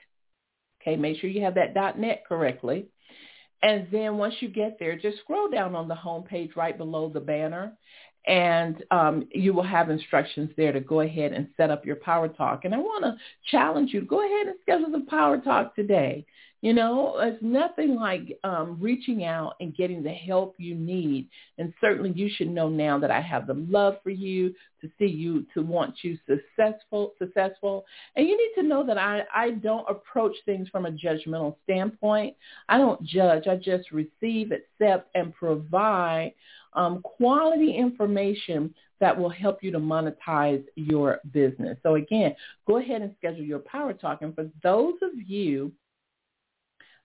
[0.82, 2.88] Okay, make sure you have that .net correctly.
[3.64, 7.08] And then once you get there, just scroll down on the home page right below
[7.08, 7.72] the banner
[8.28, 12.28] and um, you will have instructions there to go ahead and set up your power
[12.28, 12.66] talk.
[12.66, 13.16] And I want to
[13.50, 16.26] challenge you to go ahead and schedule the power talk today.
[16.62, 21.30] You know, it's nothing like um, reaching out and getting the help you need.
[21.60, 25.06] And certainly you should know now that I have the love for you, to see
[25.06, 27.86] you, to want you successful, successful.
[28.16, 32.36] And you need to know that I, I don't approach things from a judgmental standpoint.
[32.68, 33.48] I don't judge.
[33.48, 36.34] I just receive, accept, and provide
[36.78, 41.78] um, quality information that will help you to monetize your business.
[41.84, 42.36] So again,
[42.68, 44.22] go ahead and schedule your power talk.
[44.22, 45.72] And for those of you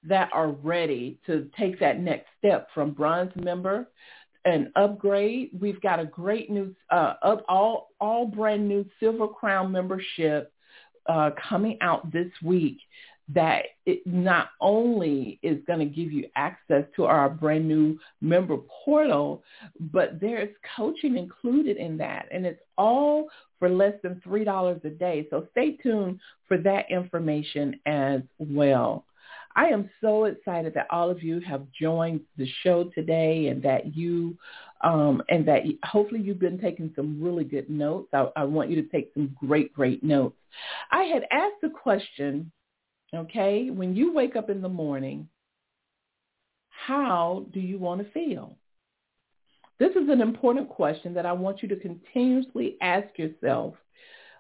[0.05, 3.89] that are ready to take that next step from bronze member
[4.45, 5.51] and upgrade.
[5.59, 10.53] We've got a great new, uh, up, all, all brand new Silver Crown membership
[11.07, 12.79] uh, coming out this week
[13.29, 18.57] that it not only is going to give you access to our brand new member
[18.85, 19.43] portal,
[19.93, 22.27] but there's coaching included in that.
[22.33, 25.27] And it's all for less than $3 a day.
[25.31, 26.19] So stay tuned
[26.49, 29.05] for that information as well.
[29.55, 33.95] I am so excited that all of you have joined the show today and that
[33.95, 34.37] you
[34.83, 38.09] um, and that hopefully you've been taking some really good notes.
[38.13, 40.37] I, I want you to take some great, great notes.
[40.91, 42.51] I had asked the question,
[43.15, 45.29] okay, when you wake up in the morning,
[46.69, 48.57] how do you want to feel?
[49.79, 53.75] This is an important question that I want you to continuously ask yourself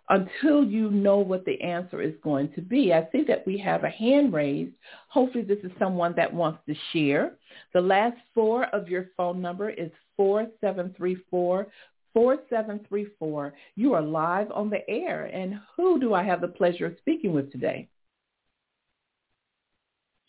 [0.09, 2.93] until you know what the answer is going to be.
[2.93, 4.75] I see that we have a hand raised.
[5.09, 7.37] Hopefully this is someone that wants to share.
[7.73, 11.67] The last four of your phone number is 4734
[12.13, 13.55] 4734.
[13.77, 15.25] You are live on the air.
[15.27, 17.89] And who do I have the pleasure of speaking with today?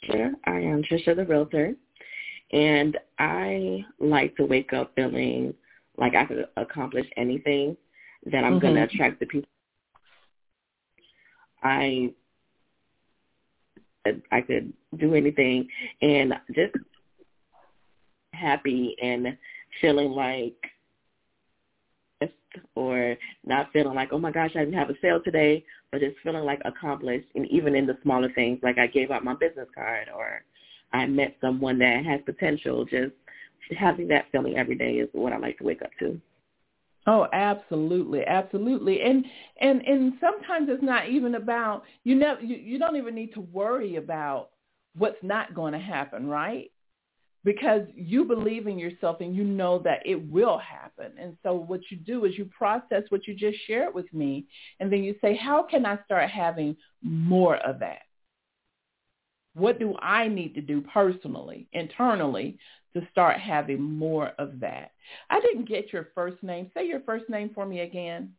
[0.05, 0.31] Sure.
[0.45, 1.73] I am Trisha the Realtor.
[2.51, 5.53] And I like to wake up feeling
[5.97, 7.75] like I could accomplish anything
[8.25, 8.59] that I'm mm-hmm.
[8.59, 9.49] going to attract the people
[11.63, 12.13] I
[14.31, 15.67] I could do anything
[16.01, 16.75] and just
[18.33, 19.37] happy and
[19.79, 20.57] feeling like
[22.75, 26.17] or not feeling like, oh my gosh, I didn't have a sale today, but just
[26.23, 29.67] feeling like accomplished and even in the smaller things, like I gave out my business
[29.73, 30.43] card or
[30.91, 33.13] I met someone that has potential, just
[33.77, 36.19] having that feeling every day is what I like to wake up to.
[37.05, 39.01] Oh, absolutely, absolutely.
[39.01, 39.25] And
[39.59, 43.41] and and sometimes it's not even about you know you, you don't even need to
[43.41, 44.49] worry about
[44.95, 46.71] what's not going to happen, right?
[47.43, 51.11] Because you believe in yourself and you know that it will happen.
[51.19, 54.45] And so what you do is you process what you just shared with me
[54.79, 58.03] and then you say, how can I start having more of that?
[59.55, 62.57] What do I need to do personally, internally,
[62.93, 64.91] to start having more of that.
[65.29, 66.71] I didn't get your first name.
[66.73, 68.33] Say your first name for me again.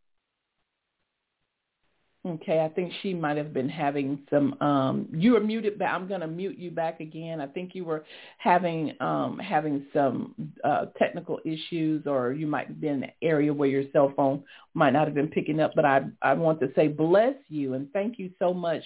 [2.25, 6.07] Okay, I think she might have been having some um you were muted but I'm
[6.07, 7.39] going to mute you back again.
[7.39, 8.03] I think you were
[8.39, 13.69] having um having some uh technical issues or you might be in an area where
[13.69, 16.87] your cell phone might not have been picking up, but I I want to say
[16.87, 18.81] bless you and thank you so much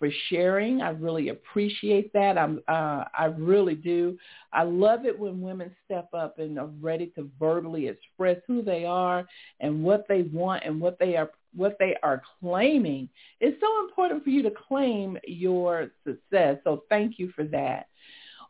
[0.00, 0.80] for sharing.
[0.80, 2.38] I really appreciate that.
[2.38, 4.16] I'm, uh, I really do.
[4.50, 8.86] I love it when women step up and are ready to verbally express who they
[8.86, 9.26] are
[9.60, 13.08] and what they want and what they are what they are claiming.
[13.40, 16.58] It's so important for you to claim your success.
[16.64, 17.88] So thank you for that.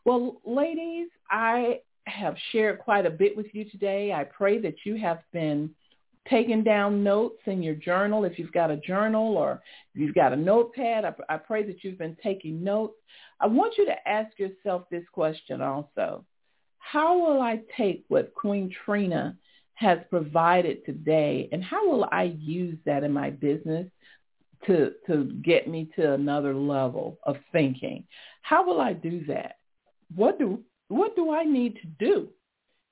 [0.05, 4.13] Well, ladies, I have shared quite a bit with you today.
[4.13, 5.71] I pray that you have been
[6.29, 9.61] taking down notes in your journal, if you've got a journal or
[9.93, 12.93] if you've got a notepad, I, I pray that you've been taking notes.
[13.39, 16.23] I want you to ask yourself this question also.
[16.77, 19.35] How will I take what Queen Trina
[19.81, 23.87] has provided today and how will I use that in my business
[24.67, 28.05] to, to get me to another level of thinking?
[28.41, 29.57] How will I do that?
[30.15, 32.29] What do, what do I need to do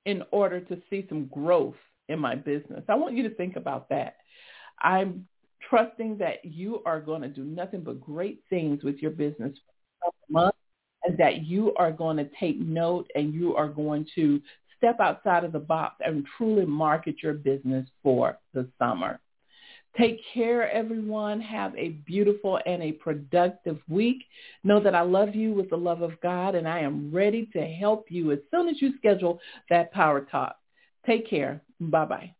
[0.04, 1.76] in order to see some growth
[2.08, 2.82] in my business.
[2.88, 4.16] I want you to think about that.
[4.80, 5.26] I'm
[5.68, 9.56] trusting that you are going to do nothing but great things with your business
[10.28, 10.54] month
[11.04, 14.40] and that you are going to take note and you are going to
[14.80, 19.20] step outside of the box and truly market your business for the summer.
[19.98, 21.40] Take care, everyone.
[21.40, 24.22] Have a beautiful and a productive week.
[24.62, 27.60] Know that I love you with the love of God, and I am ready to
[27.60, 30.56] help you as soon as you schedule that power talk.
[31.06, 31.60] Take care.
[31.80, 32.34] Bye-bye.